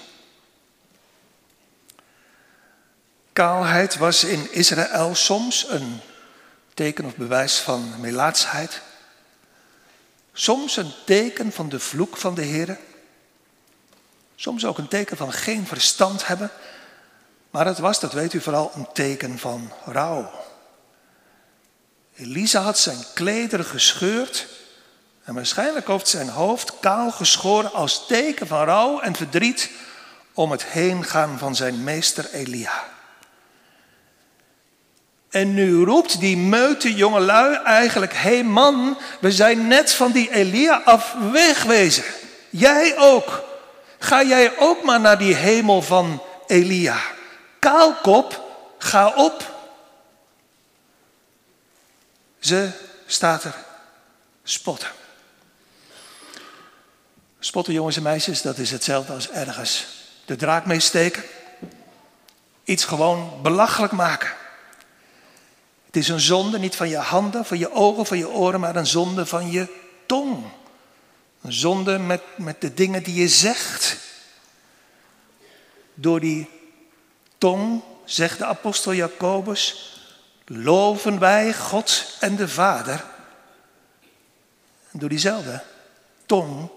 Kaalheid 3.33 3.97
was 3.97 4.23
in 4.23 4.51
Israël 4.51 5.15
soms 5.15 5.65
een 5.69 5.99
teken 6.73 7.05
of 7.05 7.15
bewijs 7.15 7.59
van 7.59 7.93
melaatsheid. 7.99 8.81
Soms 10.33 10.77
een 10.77 10.91
teken 11.05 11.51
van 11.51 11.69
de 11.69 11.79
vloek 11.79 12.17
van 12.17 12.35
de 12.35 12.43
Heer. 12.43 12.77
Soms 14.41 14.65
ook 14.65 14.77
een 14.77 14.87
teken 14.87 15.17
van 15.17 15.33
geen 15.33 15.67
verstand 15.67 16.27
hebben. 16.27 16.51
Maar 17.49 17.65
het 17.65 17.79
was, 17.79 17.99
dat 17.99 18.13
weet 18.13 18.33
u 18.33 18.41
vooral, 18.41 18.71
een 18.75 18.87
teken 18.93 19.39
van 19.39 19.71
rouw. 19.85 20.31
Elisa 22.15 22.61
had 22.61 22.77
zijn 22.77 22.97
klederen 23.13 23.65
gescheurd 23.65 24.47
en 25.23 25.33
waarschijnlijk 25.33 25.87
heeft 25.87 26.07
zijn 26.07 26.29
hoofd 26.29 26.79
kaal 26.79 27.11
geschoren 27.11 27.73
als 27.73 28.07
teken 28.07 28.47
van 28.47 28.63
rouw 28.63 28.99
en 28.99 29.15
verdriet 29.15 29.69
om 30.33 30.51
het 30.51 30.63
heengaan 30.63 31.37
van 31.37 31.55
zijn 31.55 31.83
meester 31.83 32.29
Elia. 32.31 32.83
En 35.29 35.53
nu 35.53 35.83
roept 35.83 36.19
die 36.19 36.37
meute 36.37 36.93
jongelui 36.93 37.55
eigenlijk: 37.55 38.13
Hé 38.13 38.19
hey 38.19 38.43
man, 38.43 38.97
we 39.19 39.31
zijn 39.31 39.67
net 39.67 39.93
van 39.93 40.11
die 40.11 40.31
Elia 40.31 40.81
af 40.85 41.15
wegwezen. 41.31 42.03
Jij 42.49 42.97
ook. 42.97 43.49
Ga 44.03 44.23
jij 44.23 44.57
ook 44.57 44.83
maar 44.83 44.99
naar 44.99 45.17
die 45.17 45.35
hemel 45.35 45.81
van 45.81 46.21
Elia. 46.47 47.01
Kaalkop, 47.59 48.41
ga 48.77 49.13
op. 49.15 49.55
Ze 52.39 52.69
staat 53.05 53.43
er 53.43 53.55
spotten. 54.43 54.89
Spotten, 57.39 57.73
jongens 57.73 57.95
en 57.95 58.03
meisjes, 58.03 58.41
dat 58.41 58.57
is 58.57 58.71
hetzelfde 58.71 59.13
als 59.13 59.29
ergens 59.29 59.87
de 60.25 60.35
draak 60.35 60.65
mee 60.65 60.79
steken. 60.79 61.23
Iets 62.63 62.85
gewoon 62.85 63.39
belachelijk 63.41 63.93
maken. 63.93 64.33
Het 65.85 65.95
is 65.95 66.07
een 66.07 66.19
zonde 66.19 66.59
niet 66.59 66.75
van 66.75 66.89
je 66.89 66.97
handen, 66.97 67.45
van 67.45 67.57
je 67.57 67.73
ogen, 67.73 68.05
van 68.05 68.17
je 68.17 68.29
oren, 68.29 68.59
maar 68.59 68.75
een 68.75 68.87
zonde 68.87 69.25
van 69.25 69.51
je 69.51 69.67
tong. 70.05 70.43
Zonde 71.47 71.99
met, 71.99 72.21
met 72.35 72.61
de 72.61 72.73
dingen 72.73 73.03
die 73.03 73.13
je 73.15 73.27
zegt. 73.27 73.97
Door 75.93 76.19
die 76.19 76.49
tong, 77.37 77.83
zegt 78.05 78.37
de 78.37 78.45
apostel 78.45 78.93
Jacobus, 78.93 79.95
loven 80.45 81.19
wij 81.19 81.53
God 81.53 82.17
en 82.19 82.35
de 82.35 82.47
Vader. 82.47 83.03
En 84.91 84.99
door 84.99 85.09
diezelfde 85.09 85.63
tong 86.25 86.69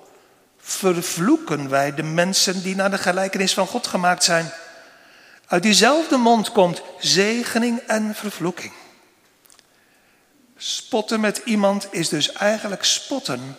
vervloeken 0.59 1.69
wij 1.69 1.95
de 1.95 2.03
mensen 2.03 2.63
die 2.63 2.75
naar 2.75 2.91
de 2.91 2.99
gelijkenis 2.99 3.55
van 3.55 3.67
God 3.67 3.87
gemaakt 3.87 4.25
zijn. 4.25 4.53
Uit 5.47 5.63
diezelfde 5.63 6.17
mond 6.17 6.53
komt 6.53 6.83
zegening 6.99 7.79
en 7.79 8.15
vervloeking. 8.15 8.73
Spotten 10.57 11.21
met 11.21 11.41
iemand 11.45 11.89
is 11.91 12.09
dus 12.09 12.33
eigenlijk 12.33 12.85
spotten 12.85 13.57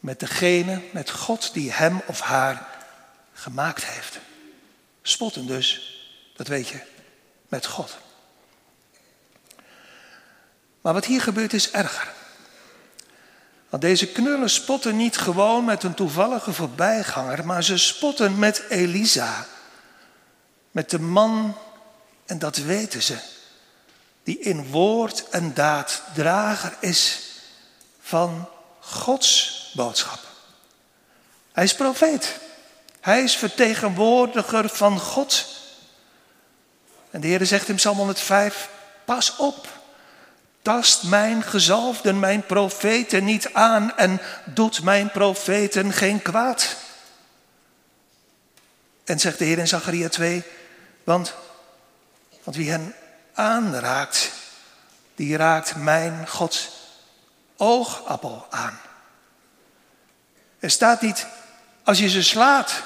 met 0.00 0.20
degene, 0.20 0.82
met 0.92 1.10
God 1.10 1.52
die 1.52 1.72
hem 1.72 2.02
of 2.06 2.20
haar 2.20 2.68
gemaakt 3.32 3.84
heeft. 3.84 4.18
Spotten 5.02 5.46
dus, 5.46 5.98
dat 6.36 6.46
weet 6.46 6.68
je, 6.68 6.80
met 7.48 7.66
God. 7.66 7.98
Maar 10.80 10.92
wat 10.92 11.04
hier 11.04 11.20
gebeurt 11.20 11.52
is 11.52 11.70
erger. 11.70 12.12
Want 13.68 13.82
deze 13.82 14.06
knullen 14.12 14.50
spotten 14.50 14.96
niet 14.96 15.16
gewoon 15.16 15.64
met 15.64 15.82
een 15.82 15.94
toevallige 15.94 16.52
voorbijganger, 16.52 17.46
maar 17.46 17.64
ze 17.64 17.78
spotten 17.78 18.38
met 18.38 18.64
Elisa. 18.68 19.46
Met 20.70 20.90
de 20.90 21.00
man, 21.00 21.56
en 22.26 22.38
dat 22.38 22.56
weten 22.56 23.02
ze, 23.02 23.18
die 24.22 24.38
in 24.38 24.70
woord 24.70 25.28
en 25.28 25.54
daad 25.54 26.02
drager 26.14 26.76
is 26.80 27.20
van 28.00 28.48
Gods 28.80 29.59
boodschap. 29.72 30.20
Hij 31.52 31.64
is 31.64 31.74
profeet. 31.74 32.38
Hij 33.00 33.22
is 33.22 33.36
vertegenwoordiger 33.36 34.68
van 34.68 35.00
God. 35.00 35.46
En 37.10 37.20
de 37.20 37.26
Heer 37.26 37.46
zegt 37.46 37.68
in 37.68 37.74
Psalm 37.74 37.96
105, 37.96 38.68
pas 39.04 39.36
op. 39.36 39.66
Tast 40.62 41.02
mijn 41.02 41.42
gezalfden, 41.42 42.20
mijn 42.20 42.46
profeten 42.46 43.24
niet 43.24 43.52
aan 43.52 43.96
en 43.96 44.20
doet 44.44 44.82
mijn 44.82 45.10
profeten 45.10 45.92
geen 45.92 46.22
kwaad. 46.22 46.76
En 49.04 49.20
zegt 49.20 49.38
de 49.38 49.44
Heer 49.44 49.58
in 49.58 49.68
Zacharia 49.68 50.08
2, 50.08 50.42
want, 51.04 51.34
want 52.42 52.56
wie 52.56 52.70
hen 52.70 52.94
aanraakt, 53.34 54.30
die 55.14 55.36
raakt 55.36 55.76
mijn 55.76 56.28
Gods 56.28 56.70
oogappel 57.56 58.46
aan. 58.50 58.80
Er 60.60 60.70
staat 60.70 61.00
niet, 61.00 61.26
als 61.84 61.98
je 61.98 62.08
ze 62.08 62.22
slaat, 62.22 62.82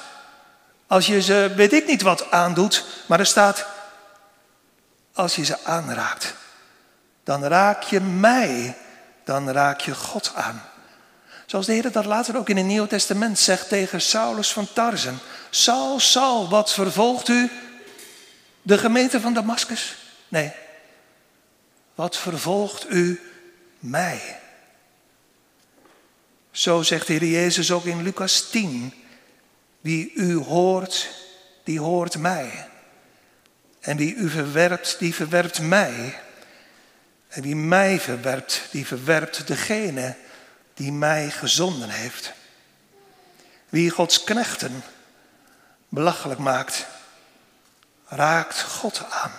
als 0.86 1.06
je 1.06 1.22
ze 1.22 1.52
weet 1.56 1.72
ik 1.72 1.86
niet 1.86 2.02
wat 2.02 2.30
aandoet, 2.30 2.84
maar 3.06 3.18
er 3.18 3.26
staat, 3.26 3.66
als 5.12 5.36
je 5.36 5.44
ze 5.44 5.64
aanraakt, 5.64 6.34
dan 7.24 7.44
raak 7.44 7.82
je 7.82 8.00
mij, 8.00 8.76
dan 9.24 9.50
raak 9.50 9.80
je 9.80 9.94
God 9.94 10.32
aan. 10.34 10.62
Zoals 11.46 11.66
de 11.66 11.72
Heer 11.72 11.92
dat 11.92 12.04
later 12.04 12.36
ook 12.36 12.48
in 12.48 12.56
het 12.56 12.66
Nieuw 12.66 12.86
Testament 12.86 13.38
zegt 13.38 13.68
tegen 13.68 14.00
Saulus 14.00 14.52
van 14.52 14.72
Tarzen. 14.72 15.18
Saul, 15.50 16.00
Saul, 16.00 16.48
wat 16.48 16.72
vervolgt 16.72 17.28
u? 17.28 17.50
De 18.62 18.78
gemeente 18.78 19.20
van 19.20 19.34
Damascus? 19.34 19.96
Nee. 20.28 20.52
Wat 21.94 22.16
vervolgt 22.16 22.90
u 22.90 23.20
mij? 23.78 24.40
Zo 26.54 26.82
zegt 26.82 27.06
de 27.06 27.12
Heer 27.12 27.24
Jezus 27.24 27.70
ook 27.70 27.84
in 27.84 28.02
Lucas 28.02 28.50
10. 28.50 28.94
Wie 29.80 30.12
u 30.12 30.36
hoort, 30.36 31.08
die 31.64 31.80
hoort 31.80 32.18
mij. 32.18 32.68
En 33.80 33.96
wie 33.96 34.14
u 34.14 34.30
verwerpt, 34.30 34.98
die 34.98 35.14
verwerpt 35.14 35.60
mij. 35.60 36.20
En 37.28 37.42
wie 37.42 37.56
mij 37.56 38.00
verwerpt, 38.00 38.62
die 38.70 38.86
verwerpt 38.86 39.46
degene 39.46 40.16
die 40.74 40.92
mij 40.92 41.30
gezonden 41.30 41.90
heeft. 41.90 42.32
Wie 43.68 43.90
Gods 43.90 44.24
knechten 44.24 44.82
belachelijk 45.88 46.40
maakt, 46.40 46.86
raakt 48.06 48.62
God 48.62 49.02
aan. 49.10 49.32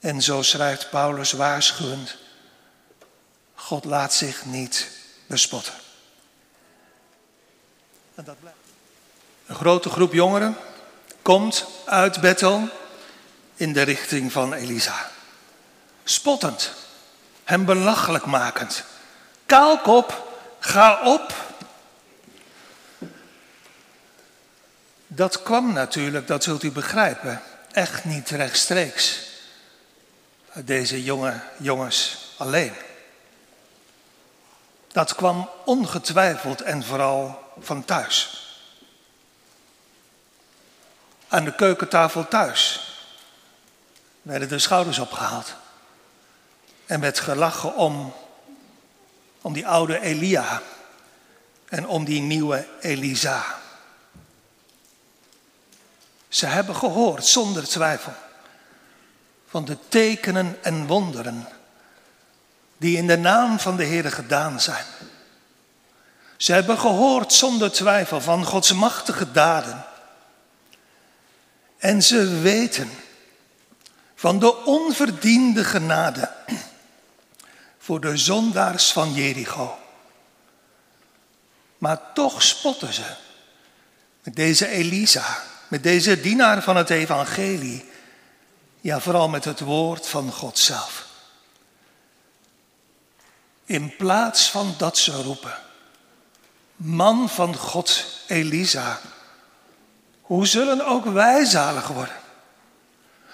En 0.00 0.22
zo 0.22 0.42
schrijft 0.42 0.90
Paulus 0.90 1.32
waarschuwend, 1.32 2.16
God 3.54 3.84
laat 3.84 4.12
zich 4.14 4.44
niet 4.44 4.95
bespotten. 5.26 5.74
En 8.14 8.24
dat 8.24 8.40
blijft. 8.40 8.58
Een 9.46 9.54
grote 9.54 9.88
groep 9.88 10.12
jongeren 10.12 10.56
komt 11.22 11.66
uit 11.84 12.20
Bethel 12.20 12.68
in 13.54 13.72
de 13.72 13.82
richting 13.82 14.32
van 14.32 14.52
Elisa. 14.52 15.10
Spottend, 16.04 16.72
hem 17.44 17.64
belachelijk 17.64 18.26
makend. 18.26 18.84
Kaalkop, 19.46 20.38
ga 20.58 21.00
op. 21.04 21.46
dat 25.16 25.42
kwam 25.42 25.72
natuurlijk, 25.72 26.26
dat 26.26 26.42
zult 26.42 26.62
u 26.62 26.70
begrijpen, 26.70 27.42
echt 27.72 28.04
niet 28.04 28.30
rechtstreeks 28.30 29.20
uit 30.52 30.66
deze 30.66 31.02
jonge 31.02 31.40
jongens 31.56 32.16
alleen. 32.36 32.72
Dat 34.96 35.14
kwam 35.14 35.48
ongetwijfeld 35.64 36.60
en 36.60 36.84
vooral 36.84 37.52
van 37.60 37.84
thuis. 37.84 38.44
Aan 41.28 41.44
de 41.44 41.54
keukentafel 41.54 42.28
thuis 42.28 42.90
werden 44.22 44.48
de 44.48 44.58
schouders 44.58 44.98
opgehaald. 44.98 45.54
En 46.86 47.00
werd 47.00 47.18
gelachen 47.20 47.74
om, 47.74 48.14
om 49.40 49.52
die 49.52 49.66
oude 49.66 50.00
Elia 50.00 50.62
en 51.68 51.86
om 51.86 52.04
die 52.04 52.20
nieuwe 52.20 52.66
Elisa. 52.80 53.44
Ze 56.28 56.46
hebben 56.46 56.76
gehoord 56.76 57.26
zonder 57.26 57.64
twijfel 57.64 58.12
van 59.48 59.64
de 59.64 59.78
tekenen 59.88 60.58
en 60.62 60.86
wonderen 60.86 61.48
die 62.76 62.96
in 62.96 63.06
de 63.06 63.18
naam 63.18 63.58
van 63.58 63.76
de 63.76 63.84
Heer 63.84 64.12
gedaan 64.12 64.60
zijn. 64.60 64.84
Ze 66.36 66.52
hebben 66.52 66.78
gehoord 66.78 67.32
zonder 67.32 67.72
twijfel 67.72 68.20
van 68.20 68.44
Gods 68.44 68.72
machtige 68.72 69.32
daden. 69.32 69.84
En 71.78 72.02
ze 72.02 72.40
weten 72.40 72.90
van 74.14 74.38
de 74.38 74.64
onverdiende 74.64 75.64
genade 75.64 76.30
voor 77.78 78.00
de 78.00 78.16
zondaars 78.16 78.92
van 78.92 79.12
Jericho. 79.12 79.78
Maar 81.78 82.12
toch 82.14 82.42
spotten 82.42 82.92
ze 82.92 83.14
met 84.22 84.36
deze 84.36 84.68
Elisa, 84.68 85.42
met 85.68 85.82
deze 85.82 86.20
dienaar 86.20 86.62
van 86.62 86.76
het 86.76 86.90
evangelie. 86.90 87.84
Ja, 88.80 89.00
vooral 89.00 89.28
met 89.28 89.44
het 89.44 89.60
woord 89.60 90.08
van 90.08 90.32
God 90.32 90.58
zelf. 90.58 91.05
In 93.66 93.96
plaats 93.96 94.50
van 94.50 94.74
dat 94.78 94.98
ze 94.98 95.22
roepen, 95.22 95.58
man 96.76 97.28
van 97.28 97.56
God, 97.56 98.04
Elisa, 98.26 99.00
hoe 100.20 100.46
zullen 100.46 100.86
ook 100.86 101.04
wij 101.04 101.44
zalig 101.44 101.88
worden? 101.88 102.14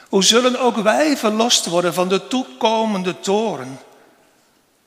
Hoe 0.08 0.24
zullen 0.24 0.60
ook 0.60 0.76
wij 0.76 1.16
verlost 1.16 1.66
worden 1.66 1.94
van 1.94 2.08
de 2.08 2.28
toekomende 2.28 3.20
toren? 3.20 3.78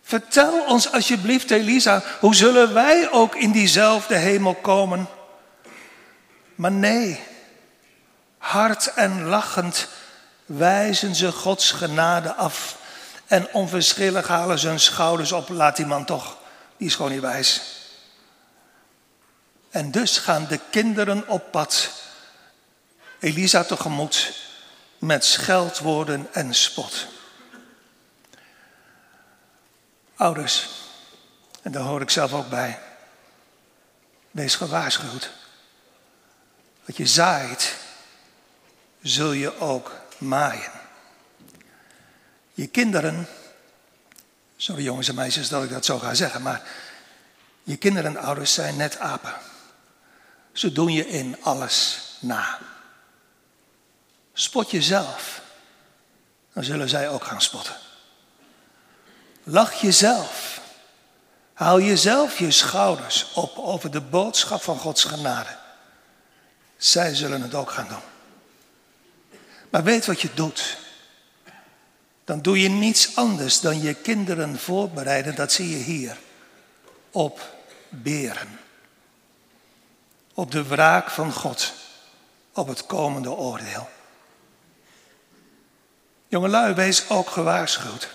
Vertel 0.02 0.64
ons 0.66 0.92
alsjeblieft, 0.92 1.52
Elisa, 1.52 2.04
hoe 2.20 2.36
zullen 2.36 2.74
wij 2.74 3.12
ook 3.12 3.36
in 3.36 3.52
diezelfde 3.52 4.16
hemel 4.16 4.54
komen? 4.54 5.08
Maar 6.56 6.72
nee, 6.72 7.20
hard 8.38 8.94
en 8.94 9.24
lachend 9.24 9.88
wijzen 10.46 11.16
ze 11.16 11.32
Gods 11.32 11.72
genade 11.72 12.34
af. 12.34 12.78
En 13.28 13.54
onverschillig 13.54 14.28
halen 14.28 14.60
ze 14.60 14.68
hun 14.68 14.80
schouders 14.80 15.32
op. 15.32 15.50
Laat 15.50 15.76
die 15.76 15.86
man 15.86 16.06
toch, 16.06 16.38
die 16.78 16.88
is 16.88 16.96
gewoon 16.96 17.12
niet 17.12 17.22
wijs. 17.22 17.62
En 19.70 19.92
dus 19.92 20.18
gaan 20.18 20.48
de 20.48 20.60
kinderen 20.70 21.28
op 21.28 21.52
pad. 21.52 21.90
Elisa 23.20 23.64
tegemoet 23.64 24.44
met 24.98 25.26
scheldwoorden 25.26 26.28
en 26.32 26.54
spot. 26.54 27.08
Ouders, 30.16 30.68
en 31.62 31.72
daar 31.72 31.84
hoor 31.84 32.02
ik 32.02 32.10
zelf 32.10 32.34
ook 32.34 32.50
bij, 32.50 32.80
wees 34.32 34.56
gewaarschuwd. 34.56 35.30
Wat 36.86 36.98
je 36.98 37.06
zaait, 37.06 37.76
zul 39.02 39.32
je 39.32 39.60
ook 39.60 39.92
maaien. 40.18 40.75
Je 42.56 42.68
kinderen, 42.68 43.28
sorry 44.58 44.84
jongens 44.84 45.08
en 45.08 45.16
meisjes 45.16 45.50
dat 45.50 45.64
ik 45.64 45.70
dat 45.70 45.86
zo 45.86 46.00
ga 46.00 46.14
zeggen, 46.14 46.42
maar 46.42 46.68
je 47.64 47.78
kinderen 47.78 48.18
en 48.18 48.24
ouders 48.24 48.54
zijn 48.54 48.76
net 48.76 48.98
apen. 48.98 49.34
Ze 50.52 50.72
doen 50.72 50.94
je 50.94 51.08
in 51.08 51.44
alles 51.44 52.00
na. 52.20 52.60
Spot 54.34 54.72
jezelf, 54.72 55.42
dan 56.54 56.64
zullen 56.64 56.90
zij 56.90 57.10
ook 57.10 57.24
gaan 57.24 57.42
spotten. 57.42 57.76
Lach 59.44 59.74
jezelf. 59.74 60.62
Haal 61.54 61.80
jezelf 61.80 62.40
je 62.40 62.52
schouders 62.52 63.32
op 63.34 63.58
over 63.58 63.92
de 63.92 64.02
boodschap 64.02 64.62
van 64.62 64.78
Gods 64.78 65.04
genade. 65.04 65.58
Zij 66.78 67.16
zullen 67.16 67.42
het 67.42 67.54
ook 67.54 67.72
gaan 67.72 67.88
doen. 67.88 68.04
Maar 69.70 69.84
weet 69.84 70.06
wat 70.06 70.22
je 70.22 70.34
doet. 70.34 70.78
Dan 72.26 72.42
doe 72.42 72.62
je 72.62 72.70
niets 72.70 73.16
anders 73.16 73.60
dan 73.60 73.82
je 73.82 73.94
kinderen 73.94 74.60
voorbereiden, 74.60 75.36
dat 75.36 75.52
zie 75.52 75.70
je 75.70 75.84
hier, 75.84 76.18
op 77.12 77.56
beren. 77.90 78.60
Op 80.34 80.52
de 80.52 80.64
wraak 80.64 81.10
van 81.10 81.34
God, 81.34 81.74
op 82.54 82.68
het 82.68 82.86
komende 82.86 83.30
oordeel. 83.30 83.90
Jongelui, 86.28 86.74
wees 86.74 87.10
ook 87.10 87.30
gewaarschuwd. 87.30 88.10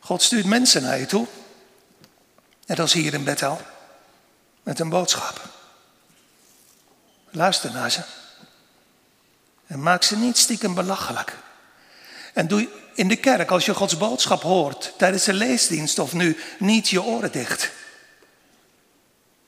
God 0.00 0.22
stuurt 0.22 0.46
mensen 0.46 0.82
naar 0.82 0.98
je 0.98 1.06
toe. 1.06 1.26
Net 2.66 2.80
als 2.80 2.92
hier 2.92 3.14
in 3.14 3.24
Bethel. 3.24 3.60
Met 4.62 4.80
een 4.80 4.88
boodschap. 4.88 5.48
Luister 7.30 7.72
naar 7.72 7.90
ze. 7.90 8.02
En 9.66 9.82
maak 9.82 10.02
ze 10.02 10.16
niet 10.16 10.38
stiekem 10.38 10.74
belachelijk. 10.74 11.36
En 12.34 12.48
doe 12.48 12.68
in 12.98 13.08
de 13.08 13.16
kerk, 13.16 13.50
als 13.50 13.64
je 13.64 13.74
Gods 13.74 13.96
boodschap 13.96 14.42
hoort, 14.42 14.94
tijdens 14.96 15.24
de 15.24 15.32
leesdienst 15.32 15.98
of 15.98 16.12
nu, 16.12 16.36
niet 16.58 16.88
je 16.88 17.02
oren 17.02 17.32
dicht. 17.32 17.70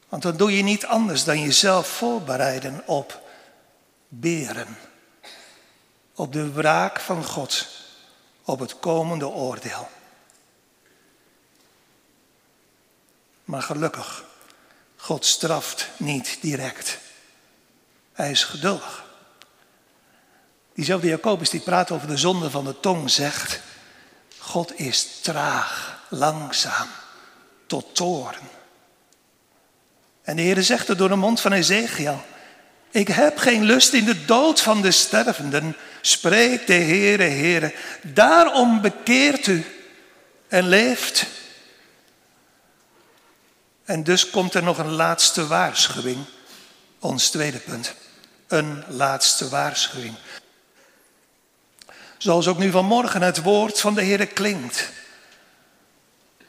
Want 0.09 0.23
dan 0.23 0.37
doe 0.37 0.57
je 0.57 0.63
niet 0.63 0.87
anders 0.87 1.25
dan 1.25 1.41
jezelf 1.41 1.89
voorbereiden 1.89 2.83
op 2.87 3.23
beren. 4.09 4.79
Op 6.15 6.33
de 6.33 6.53
wraak 6.53 7.01
van 7.01 7.25
God, 7.25 7.67
op 8.45 8.59
het 8.59 8.79
komende 8.79 9.29
oordeel. 9.29 9.89
Maar 13.45 13.63
gelukkig, 13.63 14.25
God 14.97 15.27
straft 15.27 15.89
niet 15.97 16.39
direct. 16.41 16.99
Hij 18.13 18.31
is 18.31 18.45
geduldig. 18.45 19.10
Diezelfde 20.81 21.09
Jacobus 21.09 21.51
die 21.51 21.61
praat 21.61 21.91
over 21.91 22.09
de 22.09 22.17
zonde 22.17 22.51
van 22.51 22.65
de 22.65 22.81
tong 22.81 23.11
zegt, 23.11 23.61
God 24.39 24.79
is 24.79 25.21
traag, 25.23 25.99
langzaam, 26.09 26.89
tot 27.67 27.95
toren. 27.95 28.49
En 30.23 30.37
de 30.37 30.43
Heer 30.43 30.63
zegt 30.63 30.89
er 30.89 30.97
door 30.97 31.09
de 31.09 31.17
mond 31.17 31.41
van 31.41 31.53
Ezekiel, 31.53 32.23
ik 32.91 33.09
heb 33.09 33.39
geen 33.39 33.63
lust 33.63 33.93
in 33.93 34.05
de 34.05 34.25
dood 34.25 34.61
van 34.61 34.83
de 34.83 34.91
stervenden, 34.91 35.77
spreekt 36.01 36.67
de 36.67 36.73
Heere, 36.73 37.23
Heere. 37.23 37.75
Daarom 38.03 38.81
bekeert 38.81 39.47
u 39.47 39.67
en 40.49 40.69
leeft. 40.69 41.27
En 43.85 44.05
dus 44.05 44.31
komt 44.31 44.55
er 44.55 44.63
nog 44.63 44.79
een 44.79 44.93
laatste 44.93 45.47
waarschuwing. 45.47 46.25
Ons 46.99 47.31
tweede 47.31 47.59
punt. 47.59 47.95
Een 48.47 48.85
laatste 48.89 49.49
waarschuwing. 49.49 50.15
Zoals 52.21 52.47
ook 52.47 52.59
nu 52.59 52.71
vanmorgen 52.71 53.23
het 53.23 53.43
woord 53.43 53.81
van 53.81 53.95
de 53.95 54.03
Heer 54.03 54.27
klinkt. 54.27 54.91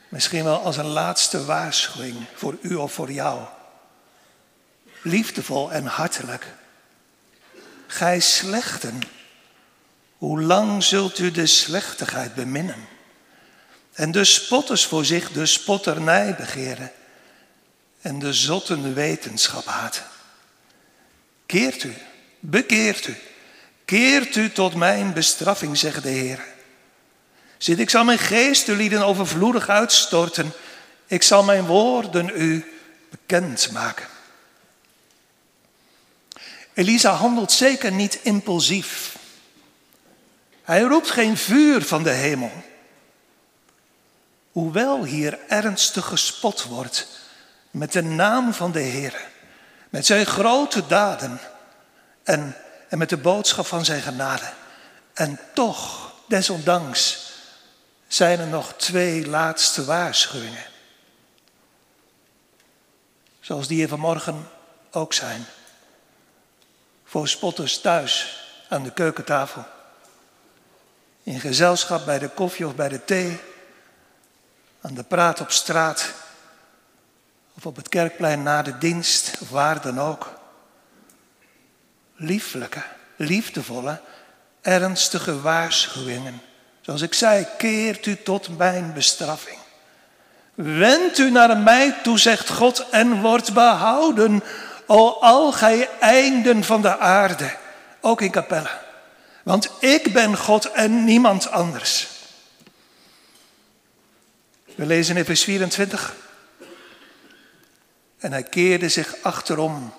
Misschien 0.10 0.43
wel 0.43 0.60
als 0.60 0.77
een 0.77 0.86
laatste 0.88 1.45
waarschuwing 1.45 2.25
voor 2.34 2.57
u 2.62 2.75
of 2.75 2.93
voor 2.93 3.12
jou. 3.12 3.41
Liefdevol 5.01 5.71
en 5.71 5.86
hartelijk. 5.86 6.45
Gij 7.88 8.19
slechten, 8.19 8.99
hoe 10.17 10.41
lang 10.41 10.84
zult 10.84 11.19
u 11.19 11.31
de 11.31 11.45
slechtigheid 11.45 12.36
beminnen? 12.36 12.88
En 13.93 14.12
de 14.12 14.23
spotters 14.23 14.86
voor 14.86 15.05
zich 15.05 15.31
de 15.31 15.45
spotternij 15.45 16.36
begeren 16.36 16.91
en 18.01 18.19
de 18.19 18.34
zotten 18.34 18.93
wetenschap 18.93 19.65
haat. 19.65 20.03
Keert 21.45 21.84
u, 21.84 21.93
bekeert 22.39 23.07
u, 23.07 23.17
keert 23.91 24.36
u 24.36 24.51
tot 24.51 24.75
mijn 24.75 25.13
bestraffing, 25.13 25.77
zegt 25.77 26.04
de 26.04 26.10
Heer. 26.10 26.45
Zit, 27.58 27.80
ik 27.80 27.89
zal 27.89 28.04
mijn 28.04 28.17
geest 28.17 28.67
u 28.67 28.75
lieden 28.75 29.06
overvloedig 29.06 29.69
uitstorten. 29.69 30.54
Ik 31.08 31.23
zal 31.23 31.43
mijn 31.43 31.65
woorden 31.65 32.32
u 32.36 32.73
bekend 33.10 33.71
maken. 33.71 34.06
Elisa 36.73 37.12
handelt 37.12 37.51
zeker 37.51 37.91
niet 37.91 38.19
impulsief. 38.21 39.17
Hij 40.63 40.82
roept 40.82 41.10
geen 41.10 41.38
vuur 41.38 41.82
van 41.82 42.04
de 42.04 42.10
hemel. 42.10 42.51
Hoewel 44.51 45.04
hier 45.04 45.39
ernstig 45.47 46.06
gespot 46.06 46.63
wordt 46.63 47.08
met 47.71 47.91
de 47.91 48.04
naam 48.04 48.54
van 48.54 48.71
de 48.71 48.80
Heer, 48.80 49.27
met 49.89 50.06
zijn 50.06 50.25
grote 50.25 50.88
daden, 50.88 51.39
en, 52.23 52.56
en 52.91 52.97
met 52.97 53.10
de 53.10 53.17
boodschap 53.17 53.65
van 53.65 53.86
zijn 53.86 54.01
genade. 54.01 54.54
En 55.13 55.39
toch, 55.54 56.12
desondanks, 56.27 57.32
zijn 58.08 58.39
er 58.39 58.47
nog 58.47 58.73
twee 58.73 59.27
laatste 59.27 59.86
waarschuwingen. 59.86 60.65
Zoals 63.39 63.67
die 63.67 63.84
er 63.84 63.88
vanmorgen 63.88 64.49
ook 64.91 65.13
zijn. 65.13 65.45
Voor 67.04 67.27
spotters 67.27 67.82
thuis 67.82 68.43
aan 68.69 68.84
de 68.84 68.91
keukentafel. 68.91 69.65
In 71.23 71.39
gezelschap 71.39 72.06
bij 72.06 72.19
de 72.19 72.30
koffie 72.30 72.67
of 72.67 72.75
bij 72.75 72.89
de 72.89 73.06
thee. 73.06 73.39
Aan 74.82 74.93
de 74.93 75.04
praat 75.04 75.39
op 75.39 75.51
straat. 75.51 76.13
Of 77.54 77.65
op 77.65 77.75
het 77.75 77.89
kerkplein 77.89 78.43
na 78.43 78.62
de 78.62 78.77
dienst 78.77 79.38
of 79.41 79.49
waar 79.49 79.82
dan 79.82 79.99
ook. 79.99 80.39
Lieflijke, 82.23 82.81
liefdevolle, 83.15 84.01
ernstige 84.62 85.41
waarschuwingen. 85.41 86.41
Zoals 86.81 87.01
ik 87.01 87.13
zei, 87.13 87.47
keert 87.57 88.05
u 88.05 88.17
tot 88.23 88.57
mijn 88.57 88.93
bestraffing. 88.93 89.57
Wend 90.53 91.17
u 91.17 91.31
naar 91.31 91.57
mij 91.57 91.95
toe, 92.03 92.19
zegt 92.19 92.49
God, 92.49 92.89
en 92.89 93.21
wordt 93.21 93.53
behouden, 93.53 94.43
o 94.86 95.10
al 95.10 95.51
gij 95.51 95.89
einden 95.99 96.63
van 96.63 96.81
de 96.81 96.97
aarde, 96.97 97.57
ook 98.01 98.21
in 98.21 98.31
Capelle. 98.31 98.69
Want 99.43 99.69
ik 99.79 100.13
ben 100.13 100.38
God 100.38 100.71
en 100.71 101.03
niemand 101.03 101.49
anders. 101.49 102.07
We 104.75 104.86
lezen 104.86 105.17
in 105.17 105.25
vers 105.25 105.43
24. 105.43 106.15
En 108.17 108.31
hij 108.31 108.43
keerde 108.43 108.89
zich 108.89 109.15
achterom 109.21 109.93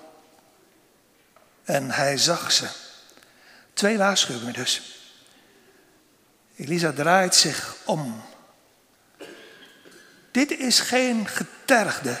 en 1.63 1.91
hij 1.91 2.17
zag 2.17 2.51
ze. 2.51 2.67
Twee 3.73 3.97
waarschuwingen 3.97 4.53
dus. 4.53 4.81
Elisa 6.55 6.91
draait 6.91 7.35
zich 7.35 7.75
om. 7.85 8.23
Dit 10.31 10.51
is 10.51 10.79
geen 10.79 11.27
getergde, 11.27 12.17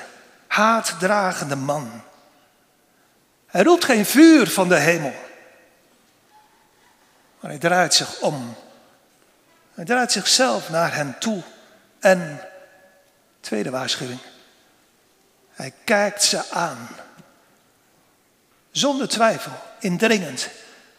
haatdragende 0.47 1.55
man. 1.55 2.03
Hij 3.47 3.63
roept 3.63 3.85
geen 3.85 4.05
vuur 4.05 4.49
van 4.49 4.69
de 4.69 4.79
hemel. 4.79 5.13
Maar 7.39 7.51
hij 7.51 7.59
draait 7.59 7.93
zich 7.93 8.19
om. 8.19 8.55
Hij 9.73 9.85
draait 9.85 10.11
zichzelf 10.11 10.69
naar 10.69 10.95
hen 10.95 11.15
toe. 11.19 11.43
En, 11.99 12.39
tweede 13.39 13.69
waarschuwing, 13.69 14.19
hij 15.53 15.73
kijkt 15.83 16.23
ze 16.23 16.49
aan. 16.49 16.89
Zonder 18.73 19.07
twijfel, 19.07 19.51
indringend, 19.79 20.47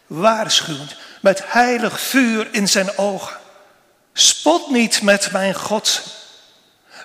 waarschuwend, 0.07 0.95
met 1.21 1.41
heilig 1.45 1.99
vuur 1.99 2.47
in 2.51 2.69
zijn 2.69 2.97
ogen. 2.97 3.37
Spot 4.13 4.69
niet 4.69 5.01
met 5.01 5.31
mijn 5.31 5.55
God. 5.55 6.01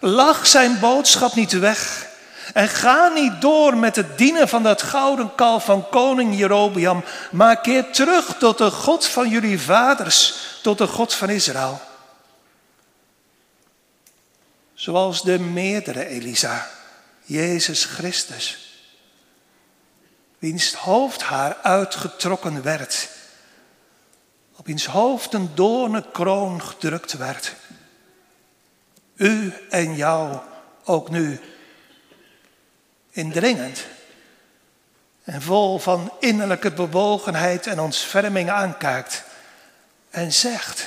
Lach 0.00 0.46
zijn 0.46 0.80
boodschap 0.80 1.34
niet 1.34 1.52
weg. 1.52 2.06
En 2.54 2.68
ga 2.68 3.08
niet 3.08 3.40
door 3.40 3.76
met 3.76 3.96
het 3.96 4.18
dienen 4.18 4.48
van 4.48 4.62
dat 4.62 4.82
gouden 4.82 5.34
kalf 5.34 5.64
van 5.64 5.88
koning 5.88 6.38
Jerobeam, 6.38 7.04
maar 7.30 7.60
keer 7.60 7.92
terug 7.92 8.36
tot 8.38 8.58
de 8.58 8.70
God 8.70 9.06
van 9.06 9.28
jullie 9.28 9.60
vaders, 9.60 10.34
tot 10.62 10.78
de 10.78 10.86
God 10.86 11.14
van 11.14 11.28
Israël. 11.30 11.80
Zoals 14.74 15.22
de 15.22 15.38
meerdere 15.38 16.06
Elisa, 16.06 16.70
Jezus 17.24 17.84
Christus, 17.84 18.69
wiens 20.40 20.74
hoofdhaar 20.74 21.56
uitgetrokken 21.62 22.62
werd, 22.62 23.08
op 24.56 24.66
wiens 24.66 24.86
hoofd 24.86 25.34
een 25.34 25.50
doornenkroon 25.54 26.62
gedrukt 26.62 27.12
werd. 27.12 27.54
U 29.14 29.54
en 29.70 29.96
jou 29.96 30.38
ook 30.84 31.10
nu 31.10 31.40
indringend 33.10 33.86
en 35.24 35.42
vol 35.42 35.78
van 35.78 36.12
innerlijke 36.20 36.70
bewogenheid 36.70 37.66
en 37.66 37.80
ontferming 37.80 38.50
aankijkt 38.50 39.24
en 40.10 40.32
zegt, 40.32 40.86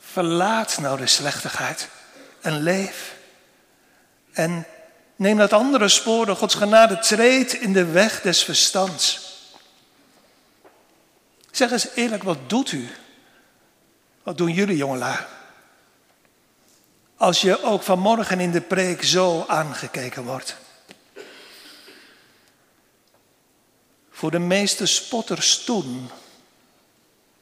verlaat 0.00 0.78
nou 0.78 0.98
de 0.98 1.06
slechtigheid 1.06 1.88
en 2.40 2.62
leef. 2.62 3.14
En 4.32 4.66
neem 5.16 5.36
dat 5.36 5.52
andere 5.52 5.88
spoor 5.88 6.26
door 6.26 6.36
Gods 6.36 6.54
genade, 6.54 6.98
treed 6.98 7.52
in 7.52 7.72
de 7.72 7.84
weg 7.84 8.20
des 8.20 8.44
verstands. 8.44 9.32
Zeg 11.50 11.70
eens 11.70 11.88
eerlijk, 11.94 12.22
wat 12.22 12.48
doet 12.48 12.72
u? 12.72 12.88
Wat 14.22 14.38
doen 14.38 14.52
jullie 14.52 14.76
jongelui? 14.76 15.18
Als 17.16 17.40
je 17.40 17.62
ook 17.62 17.82
vanmorgen 17.82 18.40
in 18.40 18.50
de 18.50 18.60
preek 18.60 19.04
zo 19.04 19.44
aangekeken 19.48 20.24
wordt. 20.24 20.56
Voor 24.10 24.30
de 24.30 24.38
meeste 24.38 24.86
spotters 24.86 25.64
toen 25.64 26.10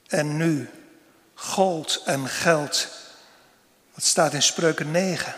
en 0.06 0.36
nu 0.36 0.70
gold 1.34 2.02
en 2.04 2.28
geld. 2.28 2.88
Dat 3.94 4.04
staat 4.04 4.32
in 4.32 4.42
Spreuken 4.42 4.90
9. 4.90 5.34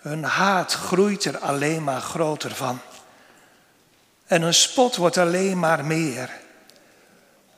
Hun 0.00 0.24
haat 0.24 0.72
groeit 0.72 1.24
er 1.24 1.38
alleen 1.38 1.84
maar 1.84 2.00
groter 2.00 2.54
van. 2.54 2.80
En 4.26 4.42
hun 4.42 4.54
spot 4.54 4.96
wordt 4.96 5.18
alleen 5.18 5.58
maar 5.58 5.84
meer. 5.84 6.30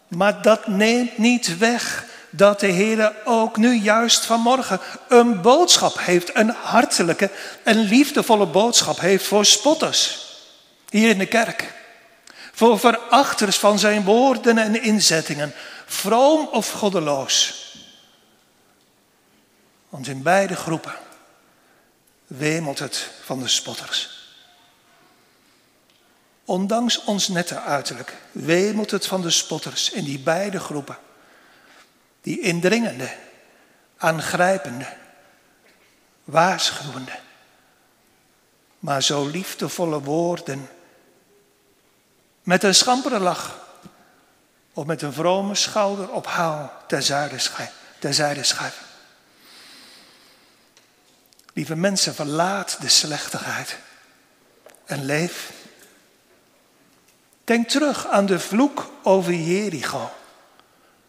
Maar 0.08 0.42
dat 0.42 0.66
neemt 0.66 1.18
niet 1.18 1.58
weg 1.58 2.04
dat 2.30 2.60
de 2.60 2.66
Heer 2.66 3.12
ook 3.24 3.56
nu 3.56 3.72
juist 3.72 4.24
vanmorgen 4.24 4.80
een 5.08 5.40
boodschap 5.40 5.98
heeft, 5.98 6.36
een 6.36 6.50
hartelijke 6.50 7.30
en 7.62 7.78
liefdevolle 7.78 8.46
boodschap 8.46 9.00
heeft 9.00 9.26
voor 9.26 9.44
spotters 9.44 10.26
hier 10.88 11.10
in 11.10 11.18
de 11.18 11.26
kerk. 11.26 11.72
Voor 12.52 12.78
verachters 12.78 13.58
van 13.58 13.78
zijn 13.78 14.04
woorden 14.04 14.58
en 14.58 14.82
inzettingen, 14.82 15.54
vroom 15.86 16.48
of 16.52 16.70
goddeloos. 16.70 17.66
Want 19.88 20.06
in 20.06 20.22
beide 20.22 20.56
groepen 20.56 20.94
wemelt 22.36 22.78
het 22.78 23.10
van 23.22 23.38
de 23.38 23.48
spotters. 23.48 24.20
Ondanks 26.44 27.04
ons 27.04 27.28
nette 27.28 27.60
uiterlijk 27.60 28.16
wemelt 28.32 28.90
het 28.90 29.06
van 29.06 29.22
de 29.22 29.30
spotters 29.30 29.90
in 29.90 30.04
die 30.04 30.18
beide 30.18 30.60
groepen. 30.60 30.98
Die 32.20 32.40
indringende, 32.40 33.14
aangrijpende, 33.96 34.96
waarschuwende, 36.24 37.18
maar 38.78 39.02
zo 39.02 39.26
liefdevolle 39.26 40.00
woorden. 40.00 40.68
Met 42.42 42.62
een 42.62 42.74
schampere 42.74 43.18
lach 43.18 43.58
of 44.72 44.86
met 44.86 45.02
een 45.02 45.12
vrome 45.12 45.54
schouderophaal 45.54 46.72
terzijde 46.86 48.42
schuiven. 48.42 48.91
Lieve 51.52 51.76
mensen, 51.76 52.14
verlaat 52.14 52.76
de 52.80 52.88
slechtigheid 52.88 53.78
en 54.84 55.04
leef. 55.04 55.50
Denk 57.44 57.68
terug 57.68 58.06
aan 58.06 58.26
de 58.26 58.40
vloek 58.40 58.90
over 59.02 59.32
Jericho. 59.34 60.10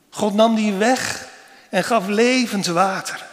God 0.09 0.33
nam 0.33 0.55
die 0.55 0.73
weg 0.73 1.27
en 1.69 1.83
gaf 1.83 2.07
levend 2.07 2.65
water. 2.65 3.25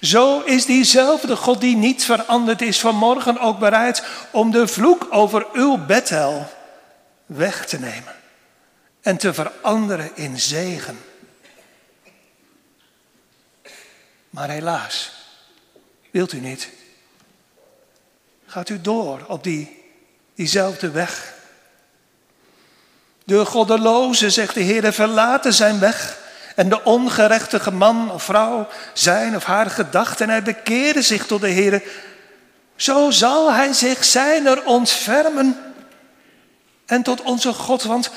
Zo 0.00 0.40
is 0.40 0.66
diezelfde 0.66 1.36
God 1.36 1.60
die 1.60 1.76
niet 1.76 2.04
veranderd 2.04 2.62
is 2.62 2.80
vanmorgen 2.80 3.38
ook 3.38 3.58
bereid 3.58 4.02
om 4.30 4.50
de 4.50 4.66
vloek 4.66 5.06
over 5.10 5.46
uw 5.52 5.84
Bethel 5.86 6.46
weg 7.26 7.66
te 7.66 7.78
nemen 7.78 8.14
en 9.00 9.16
te 9.16 9.34
veranderen 9.34 10.10
in 10.14 10.40
zegen. 10.40 10.98
Maar 14.30 14.48
helaas, 14.48 15.12
wilt 16.16 16.32
u 16.32 16.40
niet? 16.40 16.68
Gaat 18.46 18.68
u 18.68 18.80
door 18.80 19.24
op 19.28 19.44
die, 19.44 19.82
diezelfde 20.34 20.90
weg? 20.90 21.34
De 23.24 23.44
goddeloze, 23.44 24.30
zegt 24.30 24.54
de 24.54 24.60
Heer, 24.60 24.92
verlaten 24.92 25.54
zijn 25.54 25.78
weg. 25.78 26.18
En 26.54 26.68
de 26.68 26.84
ongerechtige 26.84 27.70
man 27.70 28.10
of 28.10 28.22
vrouw 28.22 28.68
zijn 28.92 29.36
of 29.36 29.44
haar 29.44 29.70
gedachten. 29.70 30.26
En 30.26 30.30
hij 30.30 30.42
bekeerde 30.42 31.02
zich 31.02 31.26
tot 31.26 31.40
de 31.40 31.48
Heer. 31.48 31.82
Zo 32.76 33.10
zal 33.10 33.52
hij 33.52 33.72
zich 33.72 34.04
zijner 34.04 34.64
ontfermen. 34.64 35.74
En 36.86 37.02
tot 37.02 37.22
onze 37.22 37.52
God, 37.52 37.82
want 37.82 38.10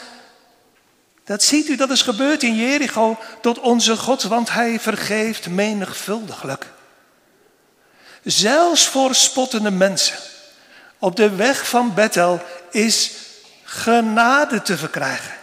dat 1.23 1.43
ziet 1.43 1.67
u, 1.67 1.75
dat 1.75 1.89
is 1.89 2.01
gebeurd 2.01 2.43
in 2.43 2.55
Jericho. 2.55 3.17
Tot 3.41 3.59
onze 3.59 3.97
God, 3.97 4.23
want 4.23 4.49
hij 4.49 4.79
vergeeft 4.79 5.49
menigvuldiglijk. 5.49 6.77
Zelfs 8.31 8.87
voor 8.87 9.15
spottende 9.15 9.71
mensen. 9.71 10.17
Op 10.99 11.15
de 11.15 11.35
weg 11.35 11.69
van 11.69 11.93
Bethel 11.93 12.41
is 12.71 13.11
genade 13.63 14.61
te 14.61 14.77
verkrijgen. 14.77 15.33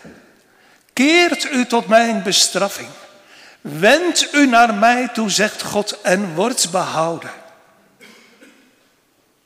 Keert 0.92 1.44
u 1.44 1.66
tot 1.66 1.86
mijn 1.86 2.22
bestraffing. 2.22 2.88
Wend 3.60 4.34
u 4.34 4.46
naar 4.46 4.74
mij 4.74 5.08
toe, 5.08 5.30
zegt 5.30 5.62
God, 5.62 6.00
en 6.00 6.34
wordt 6.34 6.70
behouden. 6.70 7.30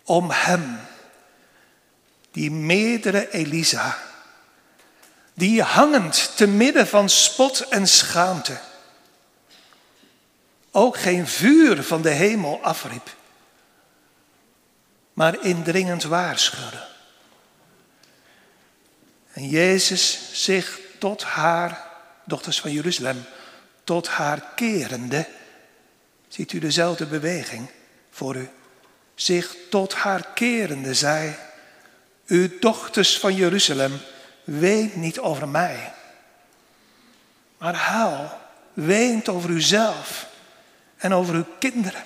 Om 0.05 0.31
hem, 0.31 0.81
die 2.33 2.51
meerdere 2.51 3.31
Elisa, 3.31 3.99
die 5.35 5.63
hangend 5.63 6.33
te 6.37 6.47
midden 6.47 6.87
van 6.87 7.09
spot 7.09 7.61
en 7.61 7.89
schaamte, 7.89 8.59
ook 10.71 10.99
geen 10.99 11.29
vuur 11.29 11.83
van 11.83 12.03
de 12.03 12.11
hemel 12.11 12.59
afriep, 12.63 13.19
maar 15.21 15.45
indringend 15.45 16.03
waarschuwde. 16.03 16.87
En 19.33 19.49
Jezus 19.49 20.21
zich 20.33 20.81
tot 20.99 21.23
haar, 21.23 21.87
dochters 22.25 22.61
van 22.61 22.73
Jeruzalem, 22.73 23.25
tot 23.85 24.09
haar 24.09 24.45
kerende, 24.55 25.27
ziet 26.29 26.53
u 26.53 26.59
dezelfde 26.59 27.07
beweging 27.07 27.69
voor 28.11 28.37
u, 28.37 28.49
zich 29.15 29.57
tot 29.71 29.95
haar 29.95 30.27
kerende 30.35 30.95
zei, 30.95 31.37
u 32.27 32.59
dochters 32.59 33.19
van 33.19 33.35
Jeruzalem, 33.35 34.01
weet 34.45 34.97
niet 34.97 35.19
over 35.19 35.49
mij, 35.49 35.93
maar 37.59 37.75
huil, 37.75 38.31
weent 38.73 39.29
over 39.29 39.51
uzelf 39.51 40.27
en 40.97 41.15
over 41.15 41.35
uw 41.35 41.47
kinderen. 41.59 42.05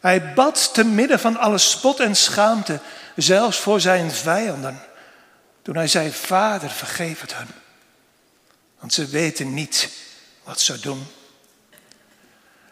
Hij 0.00 0.32
bad 0.34 0.74
te 0.74 0.84
midden 0.84 1.20
van 1.20 1.36
alle 1.36 1.58
spot 1.58 2.00
en 2.00 2.16
schaamte, 2.16 2.80
zelfs 3.16 3.58
voor 3.58 3.80
zijn 3.80 4.10
vijanden. 4.10 4.80
Toen 5.62 5.76
hij 5.76 5.88
zei, 5.88 6.12
Vader, 6.12 6.70
vergeef 6.70 7.20
het 7.20 7.34
hun. 7.34 7.48
Want 8.78 8.92
ze 8.92 9.06
weten 9.06 9.54
niet 9.54 9.88
wat 10.44 10.60
ze 10.60 10.80
doen. 10.80 11.06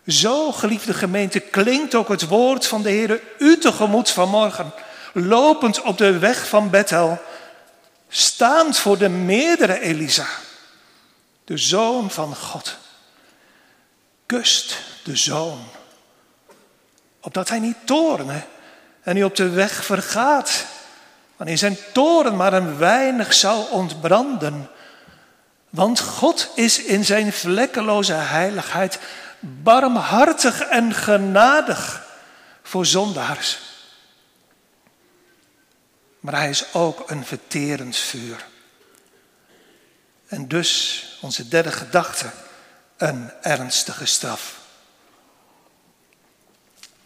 Zo, 0.06 0.52
geliefde 0.52 0.94
gemeente, 0.94 1.40
klinkt 1.40 1.94
ook 1.94 2.08
het 2.08 2.26
woord 2.26 2.66
van 2.66 2.82
de 2.82 2.90
Heer 2.90 3.20
u 3.38 3.58
tegemoet 3.58 4.10
vanmorgen. 4.10 4.72
Lopend 5.12 5.80
op 5.82 5.98
de 5.98 6.18
weg 6.18 6.48
van 6.48 6.70
Bethel, 6.70 7.18
staand 8.08 8.78
voor 8.78 8.98
de 8.98 9.08
meerdere 9.08 9.80
Elisa, 9.80 10.26
de 11.44 11.56
zoon 11.56 12.10
van 12.10 12.36
God. 12.36 12.76
Kust 14.26 14.78
de 15.04 15.16
zoon, 15.16 15.68
opdat 17.24 17.48
hij 17.48 17.58
niet 17.58 17.76
toorne 17.84 18.42
en 19.02 19.16
u 19.16 19.22
op 19.22 19.36
de 19.36 19.48
weg 19.48 19.84
vergaat 19.84 20.64
wanneer 21.36 21.58
zijn 21.58 21.76
toren 21.92 22.36
maar 22.36 22.52
een 22.52 22.78
weinig 22.78 23.34
zou 23.34 23.70
ontbranden. 23.70 24.70
Want 25.70 26.00
God 26.00 26.50
is 26.54 26.82
in 26.82 27.04
zijn 27.04 27.32
vlekkeloze 27.32 28.12
heiligheid 28.12 28.98
barmhartig 29.40 30.60
en 30.60 30.94
genadig 30.94 32.06
voor 32.62 32.86
zondaars. 32.86 33.60
Maar 36.20 36.34
hij 36.34 36.48
is 36.48 36.74
ook 36.74 37.10
een 37.10 37.24
verterend 37.24 37.96
vuur. 37.96 38.44
En 40.26 40.48
dus 40.48 41.04
onze 41.20 41.48
derde 41.48 41.72
gedachte, 41.72 42.26
een 42.96 43.30
ernstige 43.42 44.06
straf. 44.06 44.63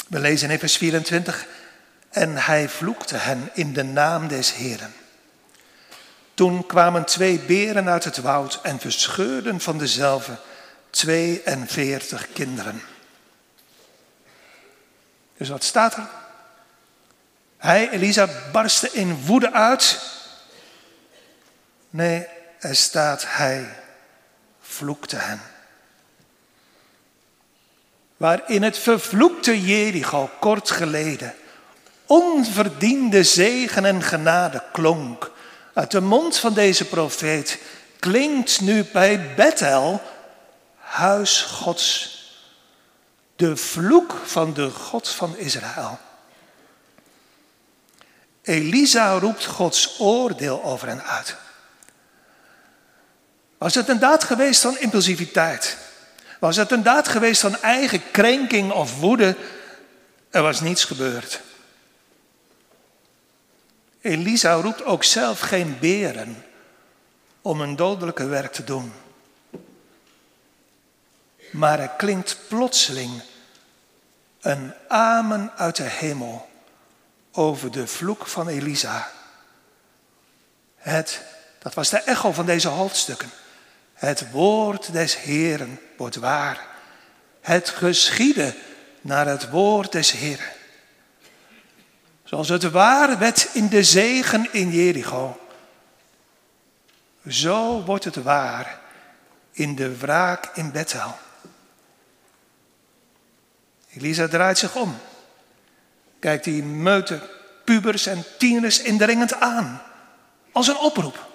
We 0.09 0.18
lezen 0.18 0.51
in 0.51 0.59
vers 0.59 0.77
24, 0.77 1.47
en 2.11 2.37
hij 2.37 2.68
vloekte 2.68 3.16
hen 3.16 3.51
in 3.53 3.73
de 3.73 3.83
naam 3.83 4.29
des 4.29 4.55
Heren. 4.55 4.94
Toen 6.35 6.66
kwamen 6.66 7.05
twee 7.05 7.38
beren 7.38 7.88
uit 7.88 8.05
het 8.05 8.16
woud 8.16 8.61
en 8.62 8.81
verscheurden 8.81 9.61
van 9.61 9.79
dezelfde 9.79 10.37
42 10.90 12.33
kinderen. 12.33 12.83
Dus 15.37 15.49
wat 15.49 15.64
staat 15.64 15.97
er? 15.97 16.09
Hij, 17.57 17.90
Elisa, 17.90 18.29
barstte 18.53 18.90
in 18.92 19.25
woede 19.25 19.53
uit. 19.53 20.01
Nee, 21.90 22.27
er 22.59 22.77
staat 22.77 23.25
hij 23.27 23.77
vloekte 24.61 25.16
hen. 25.16 25.40
Waarin 28.18 28.62
het 28.62 28.78
vervloekte 28.78 29.61
Jericho 29.61 30.31
kort 30.40 30.70
geleden 30.70 31.35
onverdiende 32.07 33.24
zegen 33.24 33.85
en 33.85 34.02
genade 34.02 34.62
klonk 34.72 35.31
uit 35.74 35.90
de 35.90 36.00
mond 36.00 36.38
van 36.38 36.54
deze 36.54 36.85
profeet, 36.85 37.59
klinkt 37.98 38.61
nu 38.61 38.85
bij 38.85 39.35
Bethel, 39.35 40.02
huis 40.76 41.42
Gods, 41.42 42.16
de 43.37 43.57
vloek 43.57 44.14
van 44.24 44.54
de 44.54 44.70
God 44.70 45.09
van 45.09 45.37
Israël. 45.37 45.98
Elisa 48.42 49.18
roept 49.18 49.44
Gods 49.44 50.00
oordeel 50.00 50.64
over 50.64 50.88
hen 50.88 51.04
uit. 51.04 51.37
Was 53.59 53.74
het 53.74 53.88
een 53.88 53.98
daad 53.98 54.24
geweest 54.24 54.61
van 54.61 54.78
impulsiviteit? 54.78 55.76
Was 56.38 56.57
het 56.57 56.70
een 56.70 56.83
daad 56.83 57.09
geweest 57.09 57.40
van 57.40 57.61
eigen 57.61 58.11
krenking 58.11 58.72
of 58.72 58.98
woede? 58.98 59.37
Er 60.31 60.42
was 60.42 60.61
niets 60.61 60.85
gebeurd. 60.85 61.40
Elisa 64.01 64.53
roept 64.53 64.85
ook 64.85 65.05
zelf 65.05 65.40
geen 65.40 65.79
beren 65.79 66.44
om 67.42 67.61
een 67.61 67.77
dodelijke 67.77 68.27
werk 68.27 68.53
te 68.53 68.64
doen. 68.64 68.92
Maar 71.51 71.81
er 71.81 71.88
klinkt 71.88 72.38
plotseling 72.48 73.22
een 74.40 74.74
amen 74.88 75.53
uit 75.57 75.77
de 75.77 75.83
hemel 75.83 76.48
over 77.33 77.72
de 77.72 77.87
vloek 77.87 78.27
van 78.27 78.48
Elisa. 78.48 79.11
Het, 80.77 81.22
dat 81.59 81.74
was 81.74 81.88
de 81.88 81.98
echo 81.98 82.33
van 82.33 82.46
deze 82.46 82.68
hoofdstukken. 82.68 83.31
Het 83.94 84.31
woord 84.31 84.92
des 84.92 85.16
Heeren 85.16 85.81
wordt 85.99 86.17
waar. 86.17 86.67
Het 87.41 87.69
geschieden 87.69 88.55
naar 89.01 89.27
het 89.27 89.51
woord 89.51 89.93
des 89.93 90.13
Heeren. 90.13 90.53
Zoals 92.25 92.49
het 92.49 92.71
waar 92.71 93.19
werd 93.19 93.49
in 93.53 93.69
de 93.69 93.85
zegen 93.85 94.53
in 94.53 94.71
Jericho. 94.71 95.41
Zo 97.29 97.83
wordt 97.85 98.05
het 98.05 98.23
waar 98.23 98.81
in 99.53 99.75
de 99.75 99.97
wraak 99.97 100.51
in 100.55 100.73
Bethel. 100.73 101.19
Elisa 103.91 104.29
draait 104.29 104.59
zich 104.59 104.77
om. 104.77 104.99
Kijkt 106.19 106.45
die 106.45 106.63
meute 106.63 107.21
pubers 107.65 108.07
en 108.07 108.25
tieners 108.39 108.81
indringend 108.81 109.41
aan. 109.41 109.83
Als 110.53 110.69
een 110.69 110.79
oproep. 110.79 111.27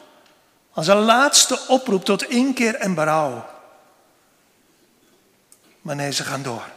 Als 0.72 0.88
een 0.88 0.98
laatste 0.98 1.60
oproep 1.68 2.06
tot 2.06 2.24
inkeer 2.24 2.76
en 2.76 2.94
berouw. 2.94 3.53
Maar 5.84 5.96
nee, 5.96 6.12
ze 6.12 6.24
gaan 6.24 6.44
door. 6.44 6.70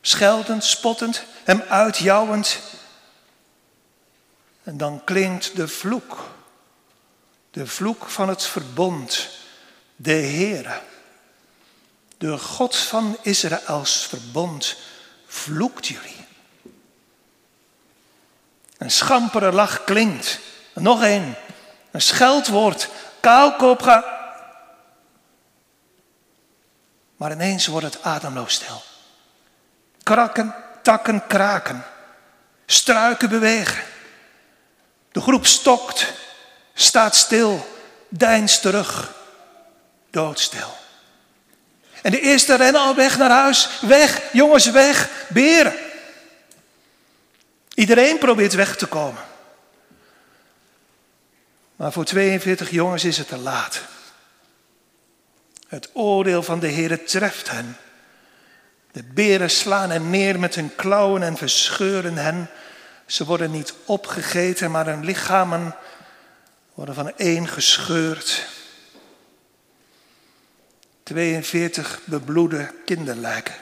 Scheldend, 0.00 0.64
spottend, 0.64 1.24
hem 1.44 1.60
uitjouwend 1.68 2.58
en 4.62 4.76
dan 4.76 5.04
klinkt 5.04 5.56
de 5.56 5.68
vloek. 5.68 6.28
De 7.50 7.66
vloek 7.66 8.08
van 8.08 8.28
het 8.28 8.44
verbond. 8.44 9.28
De 9.96 10.12
Heere. 10.12 10.80
De 12.18 12.38
God 12.38 12.76
van 12.76 13.16
Israëls 13.22 14.06
verbond 14.06 14.76
vloekt 15.26 15.86
jullie. 15.86 16.26
Een 18.78 18.90
schampere 18.90 19.52
lach 19.52 19.84
klinkt. 19.84 20.38
nog 20.74 21.02
een. 21.02 21.34
Een 21.90 22.02
scheldwoord. 22.02 22.88
Kaalkop 23.20 23.82
gaat. 23.82 24.19
Maar 27.20 27.32
ineens 27.32 27.66
wordt 27.66 27.86
het 27.86 28.02
ademloos 28.02 28.54
stil. 28.54 28.82
Krakken, 30.02 30.54
takken 30.82 31.26
kraken. 31.26 31.84
Struiken 32.66 33.28
bewegen. 33.28 33.82
De 35.12 35.20
groep 35.20 35.46
stokt, 35.46 36.12
staat 36.74 37.16
stil, 37.16 37.66
deinst 38.08 38.62
terug, 38.62 39.12
doodstil. 40.10 40.76
En 42.02 42.10
de 42.10 42.20
eerste 42.20 42.56
rennen 42.56 42.80
al 42.80 42.94
weg 42.94 43.18
naar 43.18 43.30
huis. 43.30 43.68
Weg, 43.80 44.22
jongens, 44.32 44.70
weg, 44.70 45.10
beren. 45.28 45.74
Iedereen 47.74 48.18
probeert 48.18 48.54
weg 48.54 48.76
te 48.76 48.86
komen. 48.86 49.22
Maar 51.76 51.92
voor 51.92 52.04
42 52.04 52.70
jongens 52.70 53.04
is 53.04 53.18
het 53.18 53.28
te 53.28 53.38
laat. 53.38 53.80
Het 55.70 55.90
oordeel 55.92 56.42
van 56.42 56.60
de 56.60 56.66
Heer 56.66 57.04
treft 57.04 57.50
hen. 57.50 57.76
De 58.92 59.02
beren 59.02 59.50
slaan 59.50 59.90
hen 59.90 60.10
neer 60.10 60.38
met 60.38 60.54
hun 60.54 60.74
klauwen 60.74 61.22
en 61.22 61.36
verscheuren 61.36 62.16
hen 62.16 62.50
ze 63.06 63.24
worden 63.24 63.50
niet 63.50 63.74
opgegeten, 63.84 64.70
maar 64.70 64.86
hun 64.86 65.04
lichamen 65.04 65.76
worden 66.74 66.94
van 66.94 67.16
één 67.16 67.48
gescheurd. 67.48 68.46
42 71.02 72.00
bebloede 72.04 72.74
kinderlijken. 72.84 73.54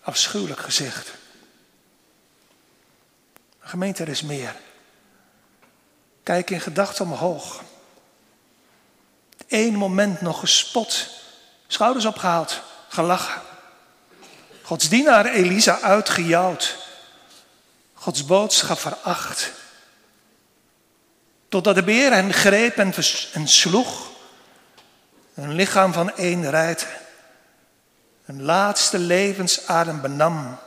Afschuwelijk 0.00 0.60
gezicht. 0.60 1.12
Gemeente, 3.58 4.02
er 4.02 4.08
is 4.08 4.22
meer. 4.22 4.56
Kijk 6.22 6.50
in 6.50 6.60
gedachten 6.60 7.04
omhoog. 7.04 7.62
Eén 9.48 9.74
moment 9.74 10.20
nog 10.20 10.40
gespot, 10.40 11.08
schouders 11.66 12.04
opgehaald, 12.04 12.62
gelachen. 12.88 13.42
Gods 14.62 14.88
dienaar 14.88 15.26
Elisa 15.26 15.80
uitgejouwd. 15.80 16.76
Gods 17.94 18.24
boodschap 18.24 18.78
veracht. 18.78 19.52
Totdat 21.48 21.74
de 21.74 21.82
beer 21.82 22.12
hen 22.12 22.32
greep 22.32 22.76
en, 22.76 22.94
en 23.32 23.48
sloeg. 23.48 24.10
Hun 25.34 25.52
lichaam 25.52 25.92
van 25.92 26.16
één 26.16 26.50
rijdt. 26.50 26.86
Hun 28.24 28.42
laatste 28.42 28.98
levensadem 28.98 30.00
benam. 30.00 30.58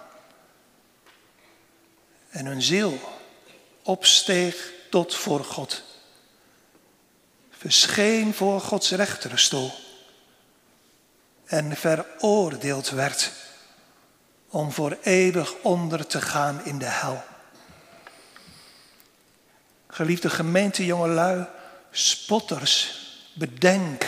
En 2.30 2.46
hun 2.46 2.62
ziel 2.62 3.00
opsteeg 3.84 4.72
tot 4.90 5.16
voor 5.16 5.44
God. 5.44 5.84
Verscheen 7.60 8.34
voor 8.34 8.62
Gods 8.62 8.92
rechterstoel. 8.92 9.72
En 11.46 11.76
veroordeeld 11.76 12.90
werd 12.90 13.32
om 14.50 14.72
voor 14.72 14.98
eeuwig 15.02 15.54
onder 15.62 16.08
te 16.08 16.22
gaan 16.22 16.66
in 16.66 16.78
de 16.78 16.86
hel. 16.86 17.24
Geliefde 19.88 20.30
gemeente, 20.30 20.86
jongelui, 20.86 21.48
spotters, 21.92 23.02
bedenk. 23.34 24.06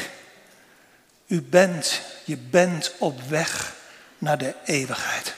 U 1.28 1.41
bent, 1.41 2.02
je 2.26 2.38
bent 2.38 2.93
op 2.97 3.22
weg 3.22 3.76
naar 4.18 4.38
de 4.38 4.56
eeuwigheid. 4.66 5.36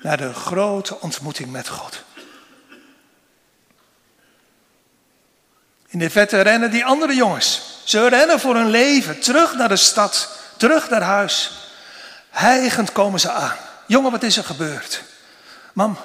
Naar 0.00 0.16
de 0.16 0.32
grote 0.32 1.00
ontmoeting 1.00 1.50
met 1.50 1.68
God. 1.68 2.04
In 5.90 5.98
de 5.98 6.10
vette 6.10 6.40
rennen 6.40 6.70
die 6.70 6.84
andere 6.84 7.14
jongens. 7.14 7.62
Ze 7.84 8.08
rennen 8.08 8.40
voor 8.40 8.54
hun 8.54 8.70
leven, 8.70 9.20
terug 9.20 9.54
naar 9.54 9.68
de 9.68 9.76
stad, 9.76 10.28
terug 10.56 10.90
naar 10.90 11.02
huis. 11.02 11.52
Hijgend 12.30 12.92
komen 12.92 13.20
ze 13.20 13.30
aan. 13.30 13.56
Jongen, 13.86 14.10
wat 14.10 14.22
is 14.22 14.36
er 14.36 14.44
gebeurd? 14.44 15.02
Mam, 15.72 15.98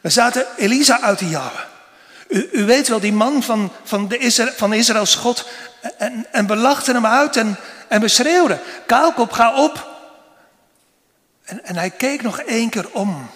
we 0.00 0.10
zaten 0.10 0.46
Elisa 0.56 1.00
uit 1.00 1.18
te 1.18 1.28
jouwen. 1.28 1.64
U, 2.28 2.48
u, 2.52 2.64
weet 2.64 2.88
wel, 2.88 3.00
die 3.00 3.12
man 3.12 3.42
van, 3.42 3.72
van, 3.84 4.08
de 4.08 4.18
Israël, 4.18 4.52
van 4.56 4.72
Israëls 4.72 5.14
God. 5.14 5.48
En, 5.98 6.26
en 6.30 6.46
we 6.46 6.56
lachten 6.56 6.94
hem 6.94 7.06
uit 7.06 7.36
en, 7.36 7.56
en 7.88 8.00
we 8.00 8.08
schreeuwden. 8.08 8.60
Kaalkop, 8.86 9.32
ga 9.32 9.54
op. 9.54 9.88
En, 11.44 11.64
en 11.64 11.76
hij 11.76 11.90
keek 11.90 12.22
nog 12.22 12.40
één 12.40 12.70
keer 12.70 12.90
om. 12.90 13.30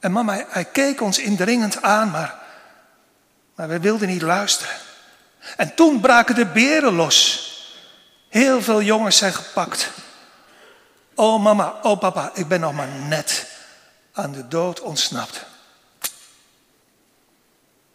En 0.00 0.12
mama, 0.12 0.32
hij, 0.32 0.46
hij 0.48 0.64
keek 0.64 1.00
ons 1.00 1.18
indringend 1.18 1.82
aan, 1.82 2.10
maar, 2.10 2.41
maar 3.54 3.68
we 3.68 3.80
wilden 3.80 4.08
niet 4.08 4.22
luisteren. 4.22 4.74
En 5.56 5.74
toen 5.74 6.00
braken 6.00 6.34
de 6.34 6.46
beren 6.46 6.94
los. 6.94 7.50
Heel 8.28 8.62
veel 8.62 8.82
jongens 8.82 9.16
zijn 9.16 9.34
gepakt. 9.34 9.90
Oh 11.14 11.42
mama, 11.42 11.78
oh 11.82 11.98
papa, 11.98 12.30
ik 12.34 12.48
ben 12.48 12.60
nog 12.60 12.72
maar 12.72 12.88
net 12.88 13.46
aan 14.12 14.32
de 14.32 14.48
dood 14.48 14.80
ontsnapt. 14.80 15.44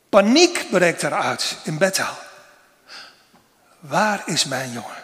Paniek 0.10 0.70
breekt 0.70 1.03
eruit 1.03 1.58
in 1.64 1.78
Bethel. 1.78 2.18
Waar 3.80 4.24
is 4.26 4.45
mijn 4.45 4.72
jongen? 4.72 5.03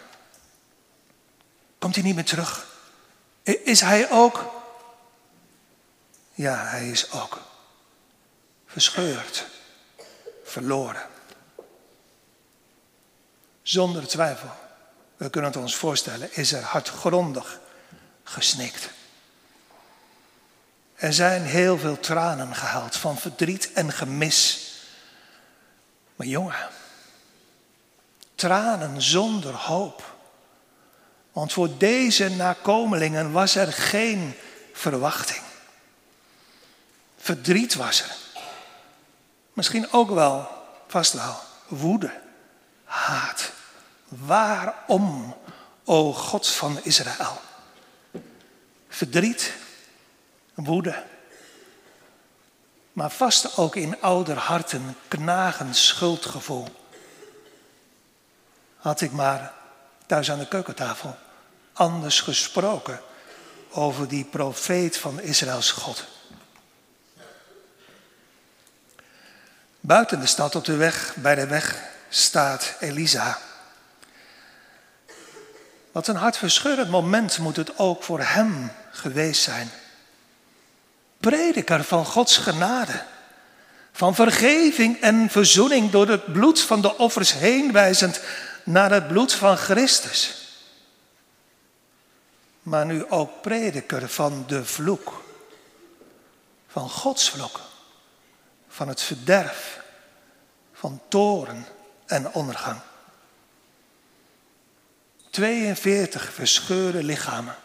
Komt 1.78 1.94
hij 1.94 2.04
niet 2.04 2.14
meer 2.14 2.24
terug? 2.24 2.66
Is 3.42 3.80
hij 3.80 4.10
ook? 4.10 4.52
Ja, 6.34 6.56
hij 6.56 6.88
is 6.88 7.10
ook 7.10 7.40
verscheurd, 8.66 9.46
verloren. 10.54 11.02
Zonder 13.62 14.06
twijfel, 14.06 14.50
we 15.16 15.30
kunnen 15.30 15.50
het 15.50 15.60
ons 15.60 15.76
voorstellen, 15.76 16.36
is 16.36 16.52
er 16.52 16.62
hardgrondig 16.62 17.60
gesnikt. 18.24 18.90
Er 20.94 21.12
zijn 21.12 21.42
heel 21.42 21.78
veel 21.78 22.00
tranen 22.00 22.54
gehaald 22.54 22.96
van 22.96 23.18
verdriet 23.18 23.72
en 23.72 23.92
gemis. 23.92 24.70
Maar 26.16 26.26
jongen, 26.26 26.68
tranen 28.34 29.02
zonder 29.02 29.54
hoop. 29.54 30.14
Want 31.32 31.52
voor 31.52 31.78
deze 31.78 32.28
nakomelingen 32.28 33.32
was 33.32 33.54
er 33.54 33.72
geen 33.72 34.34
verwachting. 34.72 35.42
Verdriet 37.16 37.74
was 37.74 38.02
er. 38.02 38.23
Misschien 39.54 39.92
ook 39.92 40.10
wel, 40.10 40.48
vast 40.86 41.12
wel, 41.12 41.36
woede, 41.68 42.20
haat. 42.84 43.52
Waarom, 44.08 45.36
o 45.84 46.12
God 46.12 46.48
van 46.48 46.78
Israël? 46.82 47.40
verdriet, 48.94 49.52
woede. 50.54 51.02
Maar 52.92 53.10
vast 53.10 53.56
ook 53.56 53.76
in 53.76 54.00
ouder 54.00 54.36
harten 54.36 54.96
knagend 55.08 55.76
schuldgevoel. 55.76 56.66
Had 58.76 59.00
ik 59.00 59.12
maar 59.12 59.54
thuis 60.06 60.30
aan 60.30 60.38
de 60.38 60.48
keukentafel 60.48 61.16
anders 61.72 62.20
gesproken 62.20 63.00
over 63.70 64.08
die 64.08 64.24
profeet 64.24 64.96
van 64.96 65.20
Israëls 65.20 65.70
God. 65.70 66.04
Buiten 69.86 70.20
de 70.20 70.26
stad 70.26 70.54
op 70.54 70.64
de 70.64 70.76
weg, 70.76 71.14
bij 71.16 71.34
de 71.34 71.46
weg, 71.46 71.82
staat 72.08 72.74
Elisa. 72.80 73.38
Wat 75.92 76.08
een 76.08 76.16
hartverscheurend 76.16 76.90
moment 76.90 77.38
moet 77.38 77.56
het 77.56 77.78
ook 77.78 78.02
voor 78.02 78.20
hem 78.20 78.72
geweest 78.90 79.42
zijn. 79.42 79.70
Prediker 81.18 81.84
van 81.84 82.04
Gods 82.04 82.36
genade, 82.36 83.02
van 83.92 84.14
vergeving 84.14 85.00
en 85.00 85.30
verzoening 85.30 85.90
door 85.90 86.08
het 86.08 86.32
bloed 86.32 86.60
van 86.60 86.80
de 86.80 86.96
offers 86.98 87.32
heen 87.32 87.72
wijzend 87.72 88.20
naar 88.62 88.90
het 88.90 89.08
bloed 89.08 89.32
van 89.32 89.56
Christus. 89.56 90.34
Maar 92.62 92.86
nu 92.86 93.10
ook 93.10 93.42
prediker 93.42 94.08
van 94.08 94.44
de 94.46 94.64
vloek, 94.64 95.24
van 96.68 96.90
Gods 96.90 97.30
vloek, 97.30 97.60
van 98.74 98.88
het 98.88 99.02
verderf, 99.02 99.80
van 100.72 101.00
toren 101.08 101.66
en 102.06 102.32
ondergang. 102.32 102.80
42 105.30 106.32
verscheurde 106.32 107.02
lichamen 107.02 107.56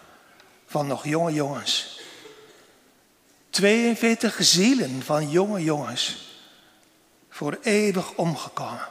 van 0.65 0.87
nog 0.87 1.03
jonge 1.03 1.33
jongens. 1.33 1.99
42 3.49 4.37
zielen 4.39 5.03
van 5.03 5.29
jonge 5.29 5.63
jongens 5.63 6.27
voor 7.29 7.57
eeuwig 7.61 8.13
omgekomen. 8.13 8.87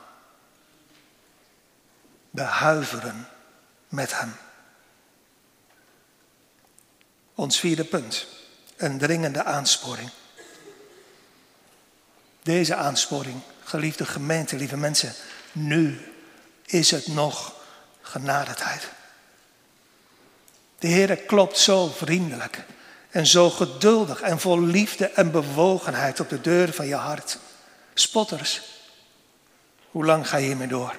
We 2.30 2.42
huiveren 2.42 3.28
met 3.88 4.20
hem. 4.20 4.36
Ons 7.34 7.60
vierde 7.60 7.84
punt, 7.84 8.26
een 8.76 8.98
dringende 8.98 9.44
aansporing. 9.44 10.10
Deze 12.48 12.74
aansporing, 12.74 13.40
geliefde 13.64 14.06
gemeente, 14.06 14.56
lieve 14.56 14.76
mensen, 14.76 15.12
nu 15.52 16.12
is 16.64 16.90
het 16.90 17.06
nog 17.06 17.54
genadetijd. 18.00 18.88
De 20.78 20.86
Heer 20.86 21.16
klopt 21.16 21.58
zo 21.58 21.86
vriendelijk 21.88 22.64
en 23.10 23.26
zo 23.26 23.50
geduldig 23.50 24.20
en 24.20 24.40
vol 24.40 24.60
liefde 24.60 25.06
en 25.06 25.30
bewogenheid 25.30 26.20
op 26.20 26.28
de 26.28 26.40
deur 26.40 26.72
van 26.72 26.86
je 26.86 26.94
hart. 26.94 27.38
Spotters, 27.94 28.62
hoe 29.90 30.04
lang 30.04 30.28
ga 30.28 30.36
je 30.36 30.46
hiermee 30.46 30.68
door? 30.68 30.96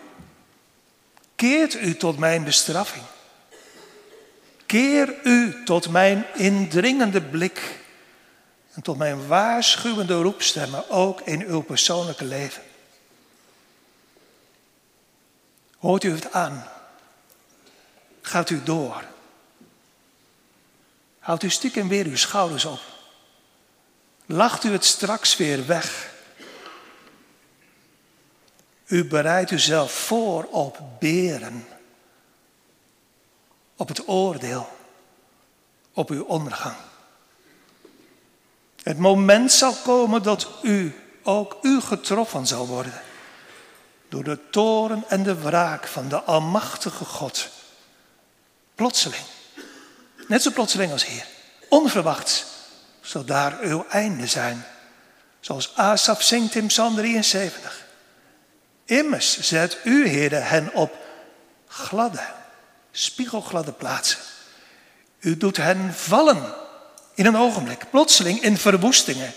Keert 1.36 1.74
u 1.74 1.96
tot 1.96 2.18
mijn 2.18 2.44
bestraffing. 2.44 3.04
Keer 4.66 5.16
u 5.24 5.64
tot 5.64 5.90
mijn 5.90 6.26
indringende 6.36 7.22
blik 7.22 7.79
en 8.74 8.82
tot 8.82 8.98
mijn 8.98 9.28
waarschuwende 9.28 10.22
roepstemmen 10.22 10.90
ook 10.90 11.22
in 11.22 11.42
uw 11.42 11.62
persoonlijke 11.62 12.26
leven. 12.26 12.64
Hoort 15.78 16.04
u 16.04 16.12
het 16.12 16.32
aan? 16.32 16.68
Gaat 18.22 18.50
u 18.50 18.64
door? 18.64 19.04
Houdt 21.20 21.44
u 21.44 21.50
stiekem 21.50 21.88
weer 21.88 22.06
uw 22.06 22.16
schouders 22.16 22.66
op. 22.66 22.80
Lacht 24.26 24.64
u 24.64 24.72
het 24.72 24.86
straks 24.86 25.38
weer 25.38 25.66
weg. 25.66 26.14
U 28.86 29.06
bereidt 29.06 29.52
uzelf 29.52 29.92
voor 29.92 30.44
op 30.44 30.80
beren, 31.00 31.68
op 33.76 33.88
het 33.88 34.08
oordeel, 34.08 34.70
op 35.94 36.10
uw 36.10 36.24
ondergang. 36.24 36.89
Het 38.90 38.98
moment 38.98 39.52
zal 39.52 39.74
komen 39.74 40.24
dat 40.24 40.48
u, 40.62 40.96
ook 41.24 41.58
u 41.62 41.82
getroffen 41.82 42.48
zal 42.48 42.68
worden 42.68 43.02
door 44.08 44.24
de 44.24 44.40
toren 44.50 45.04
en 45.08 45.24
de 45.24 45.36
wraak 45.36 45.88
van 45.88 46.08
de 46.08 46.22
Almachtige 46.22 47.06
God. 47.06 47.50
Plotseling, 48.76 49.24
net 50.28 50.42
zo 50.42 50.52
plotseling 50.52 50.92
als 50.92 51.06
hier, 51.06 51.26
onverwachts 51.68 52.46
zal 53.02 53.26
daar 53.26 53.60
uw 53.62 53.86
einde 53.90 54.28
zijn. 54.28 54.66
Zoals 55.40 55.76
Asaf 55.76 56.22
zingt 56.22 56.56
in 56.56 56.68
Psalm 56.68 56.96
73. 56.96 57.86
Immers 58.86 59.40
zet 59.40 59.78
u, 59.84 60.08
Heer, 60.08 60.50
hen 60.50 60.74
op 60.74 60.96
gladde, 61.68 62.28
spiegelgladde 62.92 63.72
plaatsen. 63.72 64.20
U 65.20 65.38
doet 65.38 65.58
hen 65.58 65.94
vallen 65.94 66.68
in 67.20 67.26
een 67.26 67.38
ogenblik, 67.38 67.90
plotseling 67.90 68.42
in 68.42 68.58
verwoestingen. 68.58 69.34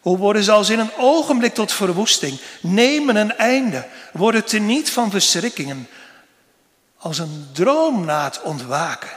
Hoe 0.00 0.18
worden 0.18 0.42
ze 0.44 0.52
als 0.52 0.70
in 0.70 0.78
een 0.78 0.96
ogenblik 0.96 1.54
tot 1.54 1.72
verwoesting, 1.72 2.40
nemen 2.60 3.16
een 3.16 3.36
einde, 3.36 3.88
worden 4.12 4.44
teniet 4.44 4.90
van 4.90 5.10
verschrikkingen, 5.10 5.88
als 6.96 7.18
een 7.18 7.48
droom 7.52 8.04
na 8.04 8.24
het 8.24 8.42
ontwaken. 8.42 9.10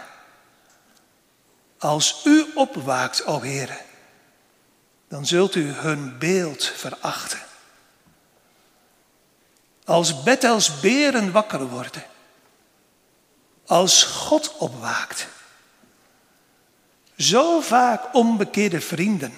Als 1.78 2.22
u 2.24 2.46
opwaakt, 2.56 3.26
o 3.26 3.42
Heer, 3.42 3.82
dan 5.08 5.26
zult 5.26 5.56
u 5.56 5.72
hun 5.72 6.18
beeld 6.18 6.72
verachten. 6.76 7.40
Als 9.86 10.24
Bethels 10.24 10.80
beren 10.80 11.32
wakker 11.32 11.68
worden, 11.68 12.04
als 13.66 14.04
God 14.04 14.58
opwaakt. 14.58 15.28
Zo 17.18 17.62
vaak 17.62 18.14
onbekeerde 18.14 18.82
vrienden. 18.82 19.34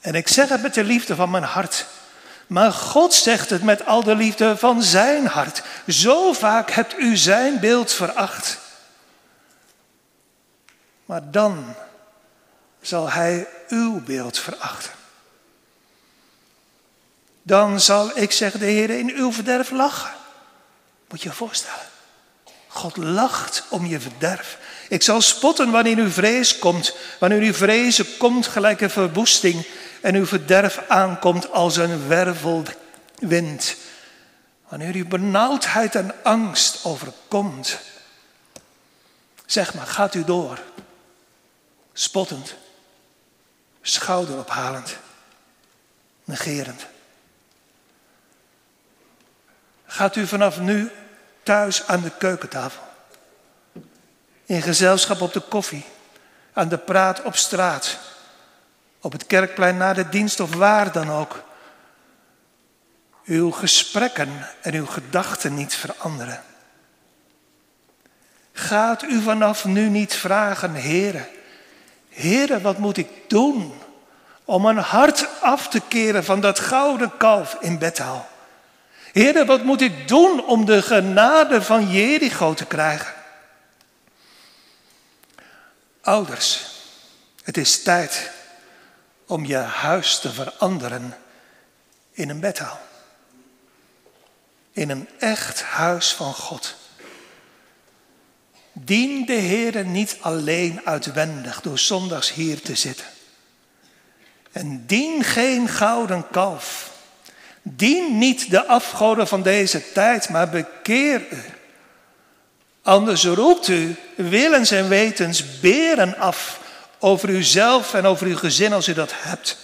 En 0.00 0.14
ik 0.14 0.28
zeg 0.28 0.48
het 0.48 0.62
met 0.62 0.74
de 0.74 0.84
liefde 0.84 1.14
van 1.14 1.30
mijn 1.30 1.42
hart. 1.42 1.86
Maar 2.46 2.72
God 2.72 3.14
zegt 3.14 3.50
het 3.50 3.62
met 3.62 3.86
al 3.86 4.02
de 4.02 4.14
liefde 4.14 4.56
van 4.56 4.82
zijn 4.82 5.26
hart. 5.26 5.62
Zo 5.88 6.32
vaak 6.32 6.70
hebt 6.70 6.98
u 6.98 7.16
zijn 7.16 7.60
beeld 7.60 7.92
veracht. 7.92 8.58
Maar 11.04 11.30
dan 11.30 11.74
zal 12.80 13.10
hij 13.10 13.48
uw 13.68 14.00
beeld 14.00 14.38
verachten. 14.38 14.92
Dan 17.42 17.80
zal 17.80 18.18
ik, 18.18 18.32
zeggen 18.32 18.60
de 18.60 18.66
Heer, 18.66 18.90
in 18.90 19.10
uw 19.10 19.32
verderf 19.32 19.70
lachen. 19.70 20.14
Moet 21.08 21.22
je 21.22 21.28
je 21.28 21.34
voorstellen. 21.34 21.95
God 22.76 22.96
lacht 22.96 23.64
om 23.68 23.86
je 23.86 24.00
verderf. 24.00 24.58
Ik 24.88 25.02
zal 25.02 25.20
spotten 25.20 25.70
wanneer 25.70 25.96
uw 25.96 26.10
vrees 26.10 26.58
komt, 26.58 26.96
wanneer 27.18 27.40
uw 27.40 27.52
vrezen 27.52 28.16
komt 28.16 28.46
gelijk 28.46 28.80
een 28.80 28.90
verwoesting 28.90 29.66
en 30.00 30.14
uw 30.14 30.26
verderf 30.26 30.82
aankomt 30.88 31.50
als 31.50 31.76
een 31.76 32.08
wervelwind. 32.08 33.76
Wanneer 34.68 34.94
uw 34.94 35.06
benauwdheid 35.06 35.94
en 35.94 36.14
angst 36.22 36.84
overkomt. 36.84 37.78
Zeg 39.46 39.74
maar, 39.74 39.86
gaat 39.86 40.14
u 40.14 40.24
door. 40.24 40.58
Spottend, 41.92 42.54
schouderophalend, 43.82 44.96
negerend. 46.24 46.86
Gaat 49.86 50.16
u 50.16 50.26
vanaf 50.26 50.60
nu 50.60 50.90
thuis 51.46 51.86
aan 51.86 52.00
de 52.00 52.10
keukentafel? 52.18 52.82
In 54.44 54.62
gezelschap 54.62 55.20
op 55.20 55.32
de 55.32 55.40
koffie, 55.40 55.84
aan 56.52 56.68
de 56.68 56.78
praat 56.78 57.22
op 57.22 57.36
straat, 57.36 57.98
op 59.00 59.12
het 59.12 59.26
kerkplein 59.26 59.76
na 59.76 59.92
de 59.92 60.08
dienst 60.08 60.40
of 60.40 60.54
waar 60.54 60.92
dan 60.92 61.10
ook. 61.10 61.44
Uw 63.24 63.50
gesprekken 63.50 64.48
en 64.60 64.74
uw 64.74 64.86
gedachten 64.86 65.54
niet 65.54 65.74
veranderen. 65.74 66.42
Gaat 68.52 69.02
u 69.02 69.22
vanaf 69.22 69.64
nu 69.64 69.88
niet 69.88 70.14
vragen, 70.14 70.74
heren, 70.74 71.26
heren, 72.08 72.62
wat 72.62 72.78
moet 72.78 72.96
ik 72.96 73.08
doen 73.26 73.74
om 74.44 74.62
mijn 74.62 74.78
hart 74.78 75.28
af 75.40 75.68
te 75.68 75.80
keren 75.88 76.24
van 76.24 76.40
dat 76.40 76.58
gouden 76.58 77.16
kalf 77.16 77.56
in 77.60 77.78
Bethel? 77.78 78.26
Heren, 79.16 79.46
wat 79.46 79.62
moet 79.62 79.80
ik 79.80 80.08
doen 80.08 80.44
om 80.44 80.64
de 80.64 80.82
genade 80.82 81.62
van 81.62 81.90
Jericho 81.90 82.54
te 82.54 82.66
krijgen? 82.66 83.14
Ouders, 86.00 86.66
het 87.42 87.56
is 87.56 87.82
tijd 87.82 88.30
om 89.26 89.44
je 89.44 89.56
huis 89.56 90.18
te 90.18 90.32
veranderen 90.32 91.16
in 92.12 92.28
een 92.28 92.40
bedhaal. 92.40 92.80
In 94.72 94.90
een 94.90 95.08
echt 95.18 95.62
huis 95.62 96.12
van 96.12 96.34
God. 96.34 96.74
Dien 98.72 99.26
de 99.26 99.32
Heer 99.32 99.84
niet 99.84 100.16
alleen 100.20 100.80
uitwendig 100.84 101.60
door 101.60 101.78
zondags 101.78 102.32
hier 102.32 102.60
te 102.60 102.74
zitten. 102.74 103.06
En 104.52 104.86
dien 104.86 105.24
geen 105.24 105.68
gouden 105.68 106.30
kalf. 106.30 106.94
Dien 107.68 108.18
niet 108.18 108.50
de 108.50 108.66
afgoden 108.66 109.28
van 109.28 109.42
deze 109.42 109.92
tijd, 109.92 110.28
maar 110.28 110.48
bekeer 110.48 111.26
u. 111.30 111.42
Anders 112.82 113.24
roept 113.24 113.68
u 113.68 113.96
willens 114.16 114.70
en 114.70 114.88
wetens 114.88 115.60
beren 115.60 116.16
af 116.18 116.60
over 116.98 117.28
uzelf 117.28 117.94
en 117.94 118.06
over 118.06 118.26
uw 118.26 118.36
gezin 118.36 118.72
als 118.72 118.88
u 118.88 118.92
dat 118.92 119.12
hebt. 119.14 119.56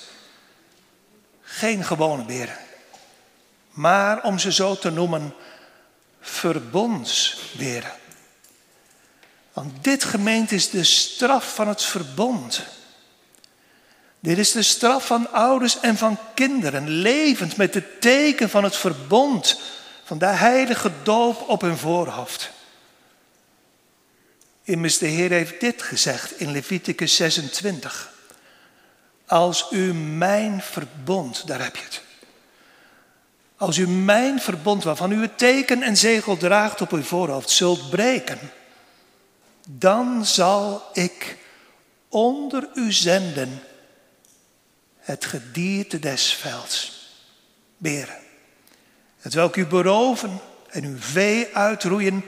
Geen 1.43 1.85
gewone 1.85 2.25
beren, 2.25 2.57
maar 3.71 4.23
om 4.23 4.39
ze 4.39 4.53
zo 4.53 4.77
te 4.77 4.91
noemen, 4.91 5.35
verbondsberen. 6.21 7.93
Want 9.53 9.85
dit 9.85 10.05
gemeente 10.05 10.55
is 10.55 10.71
de 10.71 10.85
straf 10.85 11.55
van 11.55 11.69
het 11.69 11.83
verbond. 11.83 12.63
Dit 14.23 14.39
is 14.39 14.53
de 14.53 14.63
straf 14.63 15.07
van 15.07 15.33
ouders 15.33 15.81
en 15.81 15.97
van 15.97 16.19
kinderen, 16.35 16.89
levend 16.89 17.57
met 17.57 17.75
het 17.75 18.01
teken 18.01 18.51
van 18.51 18.65
het 18.65 18.77
verbond, 18.77 19.61
van 20.05 20.19
de 20.19 20.27
heilige 20.27 20.91
doop 21.03 21.49
op 21.49 21.61
hun 21.61 21.77
voorhoofd. 21.77 22.51
Immers 24.63 24.99
de 24.99 25.07
Heer 25.07 25.31
heeft 25.31 25.61
dit 25.61 25.83
gezegd 25.83 26.41
in 26.41 26.51
Leviticus 26.51 27.17
26. 27.17 28.13
Als 29.27 29.67
u 29.71 29.95
mijn 29.95 30.63
verbond, 30.63 31.47
daar 31.47 31.63
heb 31.63 31.77
je 31.77 31.83
het. 31.83 32.03
Als 33.57 33.77
u 33.77 33.89
mijn 33.89 34.41
verbond, 34.41 34.85
waarvan 34.85 35.13
u 35.13 35.21
het 35.21 35.39
teken 35.39 35.83
en 35.83 35.97
zegel 35.97 36.37
draagt 36.37 36.81
op 36.81 36.93
uw 36.93 37.03
voorhoofd, 37.03 37.51
zult 37.51 37.91
breken, 37.91 38.39
dan 39.69 40.27
zal 40.27 40.83
ik 40.93 41.37
onder 42.09 42.69
u 42.75 42.93
zenden 42.93 43.63
het 45.03 45.25
gedierte 45.25 45.99
des 45.99 46.35
velds, 46.35 47.07
beren, 47.77 48.19
het 49.21 49.35
welk 49.35 49.57
u 49.57 49.67
beroven 49.67 50.41
en 50.69 50.85
uw 50.85 50.99
vee 50.99 51.49
uitroeien 51.53 52.25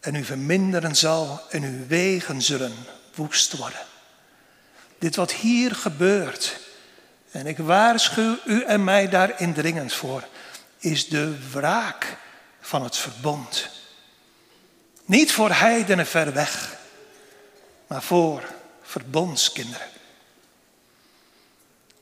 en 0.00 0.14
u 0.14 0.24
verminderen 0.24 0.96
zal 0.96 1.42
en 1.50 1.62
uw 1.62 1.86
wegen 1.86 2.42
zullen 2.42 2.74
woest 3.14 3.56
worden. 3.56 3.84
Dit 4.98 5.16
wat 5.16 5.32
hier 5.32 5.74
gebeurt, 5.74 6.58
en 7.30 7.46
ik 7.46 7.58
waarschuw 7.58 8.36
u 8.44 8.62
en 8.62 8.84
mij 8.84 9.08
daar 9.08 9.40
indringend 9.40 9.92
voor, 9.92 10.28
is 10.78 11.08
de 11.08 11.50
wraak 11.50 12.16
van 12.60 12.82
het 12.82 12.96
verbond. 12.96 13.68
Niet 15.04 15.32
voor 15.32 15.50
heidenen 15.50 16.06
ver 16.06 16.32
weg, 16.32 16.76
maar 17.86 18.02
voor 18.02 18.42
verbondskinderen. 18.82 19.95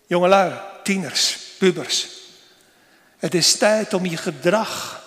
Jongelui, 0.06 0.60
tieners, 0.82 1.38
pubers. 1.58 2.08
Het 3.16 3.34
is 3.34 3.56
tijd 3.56 3.94
om 3.94 4.06
je 4.06 4.16
gedrag, 4.16 5.04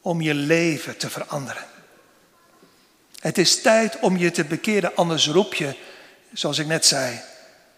om 0.00 0.20
je 0.20 0.34
leven 0.34 0.96
te 0.96 1.10
veranderen. 1.10 1.66
Het 3.18 3.38
is 3.38 3.60
tijd 3.60 3.98
om 3.98 4.16
je 4.16 4.30
te 4.30 4.44
bekeren, 4.44 4.96
anders 4.96 5.28
roep 5.28 5.54
je, 5.54 5.76
zoals 6.32 6.58
ik 6.58 6.66
net 6.66 6.86
zei, 6.86 7.20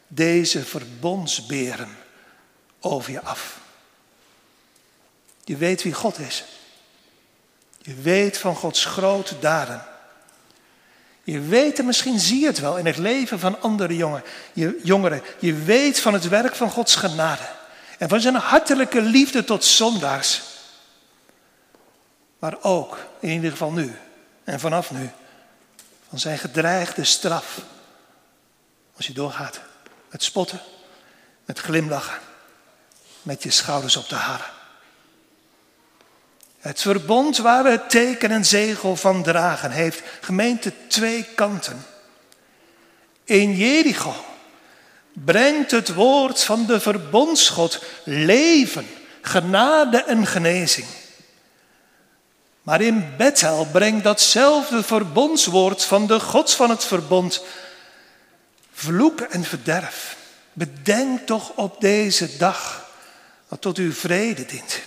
deze 0.09 0.65
verbondsberen 0.65 1.97
over 2.81 3.13
je 3.13 3.23
af. 3.23 3.59
Je 5.45 5.57
weet 5.57 5.83
wie 5.83 5.93
God 5.93 6.19
is. 6.19 6.45
Je 7.79 7.95
weet 7.95 8.39
van 8.39 8.55
Gods 8.55 8.85
grote 8.85 9.39
daden. 9.39 9.85
Je 11.31 11.41
weet 11.41 11.79
en 11.79 11.85
misschien 11.85 12.19
zie 12.19 12.41
je 12.41 12.47
het 12.47 12.59
wel 12.59 12.77
in 12.77 12.87
het 12.87 12.97
leven 12.97 13.39
van 13.39 13.61
andere 13.61 13.97
jongen, 13.97 14.23
je, 14.53 14.81
jongeren. 14.83 15.23
Je 15.39 15.55
weet 15.55 16.01
van 16.01 16.13
het 16.13 16.29
werk 16.29 16.55
van 16.55 16.71
Gods 16.71 16.95
genade. 16.95 17.49
En 17.99 18.09
van 18.09 18.21
zijn 18.21 18.35
hartelijke 18.35 19.01
liefde 19.01 19.45
tot 19.45 19.65
zondaars. 19.65 20.43
Maar 22.39 22.57
ook, 22.63 22.99
in 23.21 23.31
ieder 23.31 23.51
geval 23.51 23.73
nu 23.73 23.97
en 24.45 24.61
vanaf 24.61 24.91
nu, 24.91 25.11
van 26.09 26.19
zijn 26.19 26.39
gedreigde 26.39 27.05
straf. 27.05 27.61
Als 28.97 29.07
je 29.07 29.13
doorgaat 29.13 29.61
met 30.11 30.23
spotten, 30.23 30.61
met 31.45 31.59
glimlachen, 31.59 32.19
met 33.23 33.43
je 33.43 33.51
schouders 33.51 33.97
op 33.97 34.05
te 34.05 34.15
halen. 34.15 34.60
Het 36.61 36.81
verbond 36.81 37.39
waar 37.39 37.63
we 37.63 37.71
het 37.71 37.91
teken 37.91 38.31
en 38.31 38.45
zegel 38.45 38.97
van 38.97 39.23
dragen 39.23 39.71
heeft 39.71 40.03
gemeente 40.21 40.73
twee 40.87 41.27
kanten. 41.35 41.87
In 43.25 43.57
Jericho 43.57 44.15
brengt 45.13 45.71
het 45.71 45.95
woord 45.95 46.43
van 46.43 46.67
de 46.67 46.81
verbondsgod 46.81 47.85
leven, 48.05 48.87
genade 49.21 50.03
en 50.03 50.27
genezing. 50.27 50.87
Maar 52.63 52.81
in 52.81 53.13
Bethel 53.17 53.67
brengt 53.73 54.05
datzelfde 54.05 54.83
verbondswoord 54.83 55.85
van 55.85 56.07
de 56.07 56.21
God 56.21 56.53
van 56.53 56.71
het 56.71 56.85
verbond 56.85 57.45
vloek 58.73 59.21
en 59.21 59.45
verderf. 59.45 60.17
Bedenk 60.53 61.27
toch 61.27 61.53
op 61.55 61.81
deze 61.81 62.37
dag 62.37 62.91
wat 63.49 63.61
tot 63.61 63.77
uw 63.77 63.93
vrede 63.93 64.47
dient. 64.47 64.81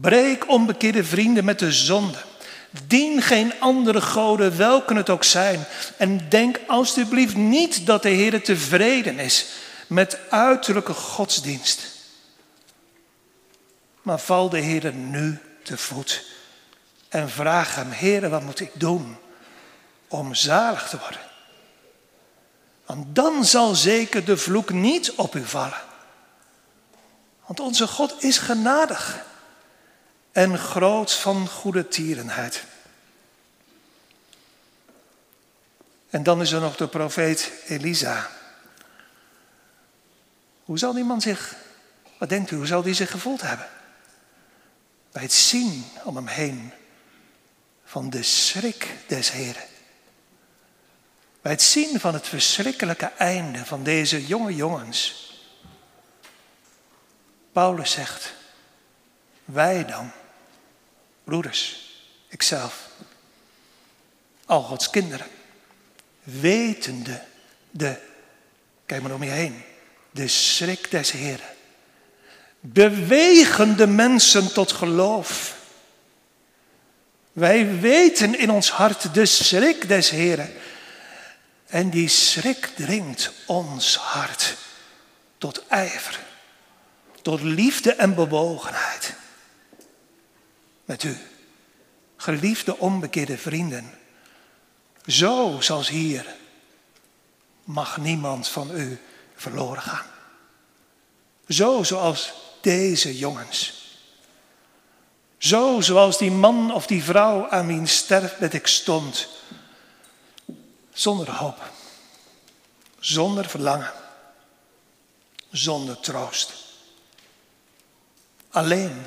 Breek 0.00 0.48
onbekeerde 0.48 1.04
vrienden 1.04 1.44
met 1.44 1.58
de 1.58 1.72
zonde. 1.72 2.18
Dien 2.86 3.22
geen 3.22 3.60
andere 3.60 4.00
goden, 4.00 4.56
welke 4.56 4.94
het 4.94 5.10
ook 5.10 5.24
zijn. 5.24 5.64
En 5.96 6.28
denk 6.28 6.60
alstublieft 6.66 7.36
niet 7.36 7.86
dat 7.86 8.02
de 8.02 8.08
Heer 8.08 8.42
tevreden 8.42 9.18
is 9.18 9.46
met 9.86 10.18
uiterlijke 10.30 10.92
godsdienst. 10.92 11.86
Maar 14.02 14.18
val 14.18 14.48
de 14.48 14.58
Heer 14.58 14.92
nu 14.94 15.38
te 15.62 15.76
voet 15.76 16.24
en 17.08 17.30
vraag 17.30 17.74
hem, 17.74 17.90
Heer, 17.90 18.28
wat 18.28 18.42
moet 18.42 18.60
ik 18.60 18.70
doen 18.72 19.16
om 20.08 20.34
zalig 20.34 20.88
te 20.88 20.98
worden? 20.98 21.20
Want 22.86 23.14
dan 23.14 23.44
zal 23.44 23.74
zeker 23.74 24.24
de 24.24 24.36
vloek 24.36 24.70
niet 24.70 25.12
op 25.12 25.34
u 25.34 25.46
vallen. 25.46 25.80
Want 27.46 27.60
onze 27.60 27.86
God 27.86 28.22
is 28.22 28.38
genadig 28.38 29.26
en 30.38 30.58
groot 30.58 31.12
van 31.12 31.48
goede 31.48 31.88
tierenheid. 31.88 32.64
En 36.10 36.22
dan 36.22 36.40
is 36.40 36.52
er 36.52 36.60
nog 36.60 36.76
de 36.76 36.88
profeet 36.88 37.52
Elisa. 37.66 38.30
Hoe 40.64 40.78
zal 40.78 40.92
die 40.92 41.04
man 41.04 41.20
zich, 41.20 41.54
wat 42.18 42.28
denkt 42.28 42.50
u, 42.50 42.56
hoe 42.56 42.66
zal 42.66 42.82
die 42.82 42.94
zich 42.94 43.10
gevoeld 43.10 43.40
hebben? 43.40 43.68
Bij 45.12 45.22
het 45.22 45.32
zien 45.32 45.84
om 46.04 46.16
hem 46.16 46.26
heen 46.26 46.72
van 47.84 48.10
de 48.10 48.22
schrik 48.22 48.94
des 49.06 49.30
Heren. 49.30 49.64
Bij 51.40 51.52
het 51.52 51.62
zien 51.62 52.00
van 52.00 52.14
het 52.14 52.28
verschrikkelijke 52.28 53.12
einde 53.16 53.64
van 53.64 53.82
deze 53.82 54.26
jonge 54.26 54.54
jongens. 54.54 55.32
Paulus 57.52 57.90
zegt, 57.90 58.32
wij 59.44 59.84
dan, 59.84 60.12
broeders, 61.28 61.90
ikzelf, 62.28 62.88
al 64.46 64.62
Gods 64.62 64.90
kinderen, 64.90 65.26
wetende 66.22 67.22
de, 67.70 67.96
kijk 68.86 69.02
maar 69.02 69.14
om 69.14 69.22
je 69.22 69.30
heen, 69.30 69.62
de 70.10 70.28
schrik 70.28 70.90
des 70.90 71.10
Heren, 71.10 71.54
bewegen 72.60 73.76
de 73.76 73.86
mensen 73.86 74.52
tot 74.52 74.72
geloof. 74.72 75.56
Wij 77.32 77.80
weten 77.80 78.38
in 78.38 78.50
ons 78.50 78.70
hart 78.70 79.14
de 79.14 79.26
schrik 79.26 79.88
des 79.88 80.10
Heren. 80.10 80.52
En 81.66 81.90
die 81.90 82.08
schrik 82.08 82.70
dringt 82.76 83.32
ons 83.46 83.96
hart 83.96 84.56
tot 85.38 85.66
ijver, 85.66 86.20
tot 87.22 87.40
liefde 87.42 87.92
en 87.92 88.14
bewogenheid. 88.14 89.14
Met 90.88 91.02
u, 91.02 91.16
geliefde 92.16 92.78
onbekeerde 92.78 93.38
vrienden, 93.38 93.98
zo 95.06 95.56
zoals 95.60 95.88
hier 95.88 96.34
mag 97.64 97.96
niemand 97.96 98.48
van 98.48 98.76
u 98.76 99.00
verloren 99.34 99.82
gaan. 99.82 100.06
Zo 101.48 101.82
zoals 101.82 102.32
deze 102.60 103.18
jongens. 103.18 103.86
Zo 105.38 105.80
zoals 105.80 106.18
die 106.18 106.30
man 106.30 106.72
of 106.74 106.86
die 106.86 107.02
vrouw 107.02 107.48
aan 107.48 107.66
wiens 107.66 107.96
sterfbed 107.96 108.54
ik 108.54 108.66
stond 108.66 109.28
zonder 110.92 111.30
hoop, 111.30 111.70
zonder 112.98 113.48
verlangen, 113.48 113.92
zonder 115.50 116.00
troost. 116.00 116.52
Alleen, 118.50 119.06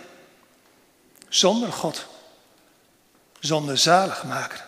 zonder 1.34 1.72
God, 1.72 2.06
zonder 3.40 3.78
zaligmaker, 3.78 4.66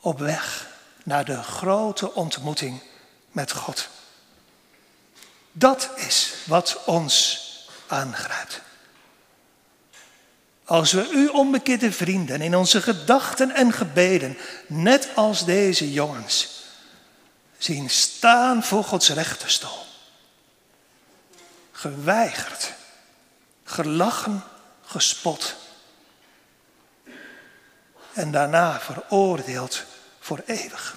op 0.00 0.18
weg 0.18 0.66
naar 1.04 1.24
de 1.24 1.42
grote 1.42 2.14
ontmoeting 2.14 2.82
met 3.30 3.52
God. 3.52 3.88
Dat 5.52 5.90
is 5.96 6.34
wat 6.46 6.80
ons 6.84 7.44
aangrijpt. 7.86 8.60
Als 10.64 10.92
we 10.92 11.10
u 11.10 11.26
onbekeerde 11.26 11.92
vrienden 11.92 12.40
in 12.40 12.56
onze 12.56 12.82
gedachten 12.82 13.50
en 13.50 13.72
gebeden, 13.72 14.38
net 14.66 15.08
als 15.14 15.44
deze 15.44 15.92
jongens, 15.92 16.62
zien 17.58 17.90
staan 17.90 18.64
voor 18.64 18.84
Gods 18.84 19.08
rechterstoel. 19.08 19.86
Geweigerd, 21.72 22.72
gelachen, 23.64 24.44
gespot. 24.88 25.54
En 28.12 28.30
daarna 28.30 28.80
veroordeeld 28.80 29.82
voor 30.20 30.42
eeuwig. 30.46 30.96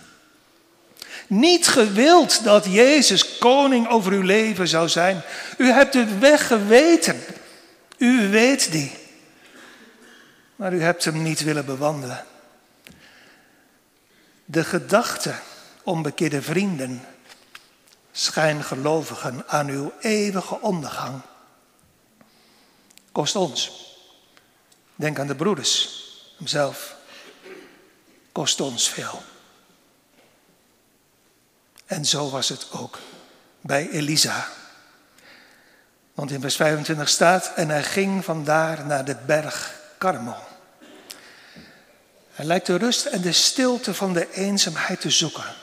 Niet 1.27 1.67
gewild 1.67 2.43
dat 2.43 2.65
Jezus 2.65 3.37
koning 3.37 3.87
over 3.87 4.11
uw 4.11 4.21
leven 4.21 4.67
zou 4.67 4.89
zijn. 4.89 5.21
U 5.57 5.71
hebt 5.71 5.93
de 5.93 6.17
weg 6.17 6.47
geweten. 6.47 7.23
U 7.97 8.29
weet 8.29 8.71
die 8.71 8.99
maar 10.61 10.73
u 10.73 10.81
hebt 10.81 11.05
hem 11.05 11.21
niet 11.21 11.43
willen 11.43 11.65
bewandelen. 11.65 12.25
De 14.45 14.63
gedachte, 14.63 15.33
onbekeerde 15.83 16.41
vrienden, 16.41 17.01
schijngelovigen 18.11 19.43
aan 19.47 19.67
uw 19.67 19.93
eeuwige 19.99 20.61
ondergang, 20.61 21.21
kost 23.11 23.35
ons. 23.35 23.71
Denk 24.95 25.19
aan 25.19 25.27
de 25.27 25.35
broeders, 25.35 26.03
hemzelf, 26.37 26.95
kost 28.31 28.61
ons 28.61 28.89
veel. 28.89 29.21
En 31.85 32.05
zo 32.05 32.29
was 32.29 32.49
het 32.49 32.67
ook 32.71 32.99
bij 33.61 33.89
Elisa. 33.89 34.47
Want 36.13 36.31
in 36.31 36.41
vers 36.41 36.55
25 36.55 37.09
staat, 37.09 37.51
en 37.55 37.69
hij 37.69 37.83
ging 37.83 38.23
vandaar 38.25 38.85
naar 38.85 39.05
de 39.05 39.15
berg 39.25 39.79
Karmel. 39.97 40.49
Hij 42.31 42.45
lijkt 42.45 42.65
de 42.65 42.75
rust 42.75 43.05
en 43.05 43.21
de 43.21 43.31
stilte 43.31 43.93
van 43.93 44.13
de 44.13 44.33
eenzaamheid 44.33 45.01
te 45.01 45.09
zoeken. 45.09 45.55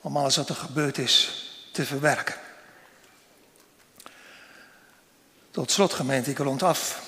Om 0.00 0.16
alles 0.16 0.36
wat 0.36 0.48
er 0.48 0.54
gebeurd 0.54 0.98
is 0.98 1.44
te 1.72 1.86
verwerken. 1.86 2.34
Tot 5.50 5.70
slot 5.70 5.92
gemeente, 5.92 6.30
ik 6.30 6.38
rond 6.38 6.62
af. 6.62 7.02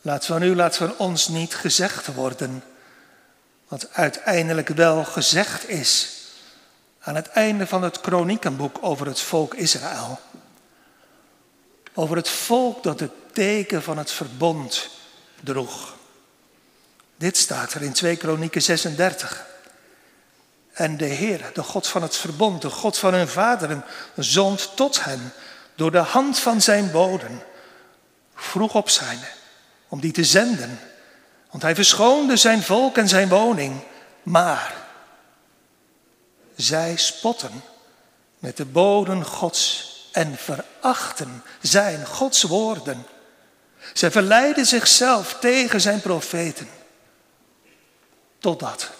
Laat 0.00 0.26
van 0.26 0.42
u, 0.42 0.54
laat 0.54 0.76
van 0.76 0.96
ons 0.96 1.28
niet 1.28 1.54
gezegd 1.54 2.14
worden 2.14 2.62
wat 3.68 3.88
uiteindelijk 3.92 4.68
wel 4.68 5.04
gezegd 5.04 5.68
is 5.68 6.18
aan 7.00 7.14
het 7.14 7.28
einde 7.28 7.66
van 7.66 7.82
het 7.82 8.00
kroniekenboek 8.00 8.78
over 8.80 9.06
het 9.06 9.20
volk 9.20 9.54
Israël. 9.54 10.20
Over 11.94 12.16
het 12.16 12.28
volk 12.28 12.82
dat 12.82 13.00
het 13.00 13.12
teken 13.32 13.82
van 13.82 13.98
het 13.98 14.12
verbond 14.12 14.88
droeg. 15.40 15.94
Dit 17.16 17.36
staat 17.36 17.74
er 17.74 17.82
in 17.82 17.92
2 17.92 18.16
Kronieken 18.16 18.62
36. 18.62 19.46
En 20.72 20.96
de 20.96 21.04
Heer, 21.04 21.50
de 21.54 21.62
God 21.62 21.86
van 21.86 22.02
het 22.02 22.16
verbond, 22.16 22.62
de 22.62 22.70
God 22.70 22.98
van 22.98 23.14
hun 23.14 23.28
vaderen, 23.28 23.84
zond 24.16 24.76
tot 24.76 25.04
hen 25.04 25.32
door 25.80 25.90
de 25.90 25.98
hand 25.98 26.38
van 26.38 26.60
zijn 26.60 26.90
boden, 26.90 27.42
vroeg 28.34 28.74
op 28.74 28.88
zijn, 28.88 29.18
om 29.88 30.00
die 30.00 30.12
te 30.12 30.24
zenden. 30.24 30.80
Want 31.50 31.62
hij 31.62 31.74
verschoonde 31.74 32.36
zijn 32.36 32.62
volk 32.62 32.96
en 32.96 33.08
zijn 33.08 33.28
woning, 33.28 33.80
maar 34.22 34.74
zij 36.56 36.96
spotten 36.96 37.62
met 38.38 38.56
de 38.56 38.64
boden 38.64 39.24
Gods 39.24 39.88
en 40.12 40.36
verachten 40.36 41.42
zijn 41.60 42.06
Gods 42.06 42.42
woorden. 42.42 43.06
Zij 43.92 44.10
verleiden 44.10 44.66
zichzelf 44.66 45.36
tegen 45.40 45.80
zijn 45.80 46.00
profeten. 46.00 46.68
Totdat. 48.38 48.90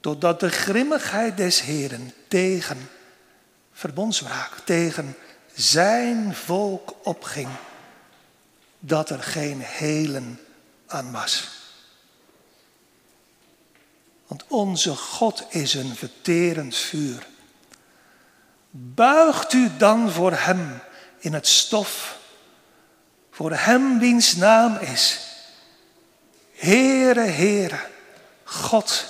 Totdat 0.00 0.40
de 0.40 0.50
grimmigheid 0.50 1.36
des 1.36 1.60
Heren 1.60 2.12
tegen 2.28 2.90
verbondsbraak, 3.76 4.58
tegen 4.64 5.16
zijn 5.54 6.34
volk 6.34 6.94
opging. 7.02 7.48
Dat 8.78 9.10
er 9.10 9.22
geen 9.22 9.60
helen 9.60 10.40
aan 10.86 11.12
was. 11.12 11.48
Want 14.26 14.44
onze 14.48 14.96
God 14.96 15.44
is 15.48 15.74
een 15.74 15.96
verterend 15.96 16.76
vuur. 16.76 17.26
Buigt 18.70 19.52
u 19.52 19.70
dan 19.76 20.10
voor 20.10 20.32
Hem 20.32 20.80
in 21.18 21.32
het 21.34 21.46
stof, 21.46 22.18
voor 23.30 23.52
Hem 23.52 23.98
wiens 23.98 24.36
naam 24.36 24.76
is. 24.76 25.20
Heere, 26.54 27.20
Heere, 27.20 27.78
God, 28.44 29.06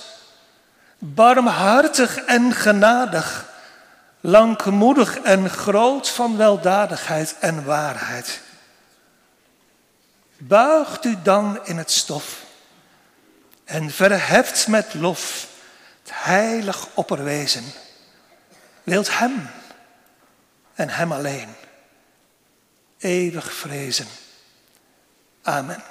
barmhartig 0.97 2.17
en 2.17 2.53
genadig, 2.53 3.46
langmoedig 4.21 5.17
en 5.17 5.49
groot 5.49 6.09
van 6.09 6.37
weldadigheid 6.37 7.35
en 7.39 7.65
waarheid. 7.65 8.41
Buigt 10.37 11.05
u 11.05 11.17
dan 11.23 11.65
in 11.65 11.77
het 11.77 11.91
stof 11.91 12.45
en 13.63 13.91
verheft 13.91 14.67
met 14.67 14.93
lof 14.93 15.47
het 16.01 16.11
heilig 16.13 16.87
opperwezen. 16.93 17.63
Wilt 18.83 19.17
Hem 19.17 19.49
en 20.73 20.89
Hem 20.89 21.11
alleen 21.11 21.55
eeuwig 22.97 23.53
vrezen. 23.53 24.07
Amen. 25.41 25.83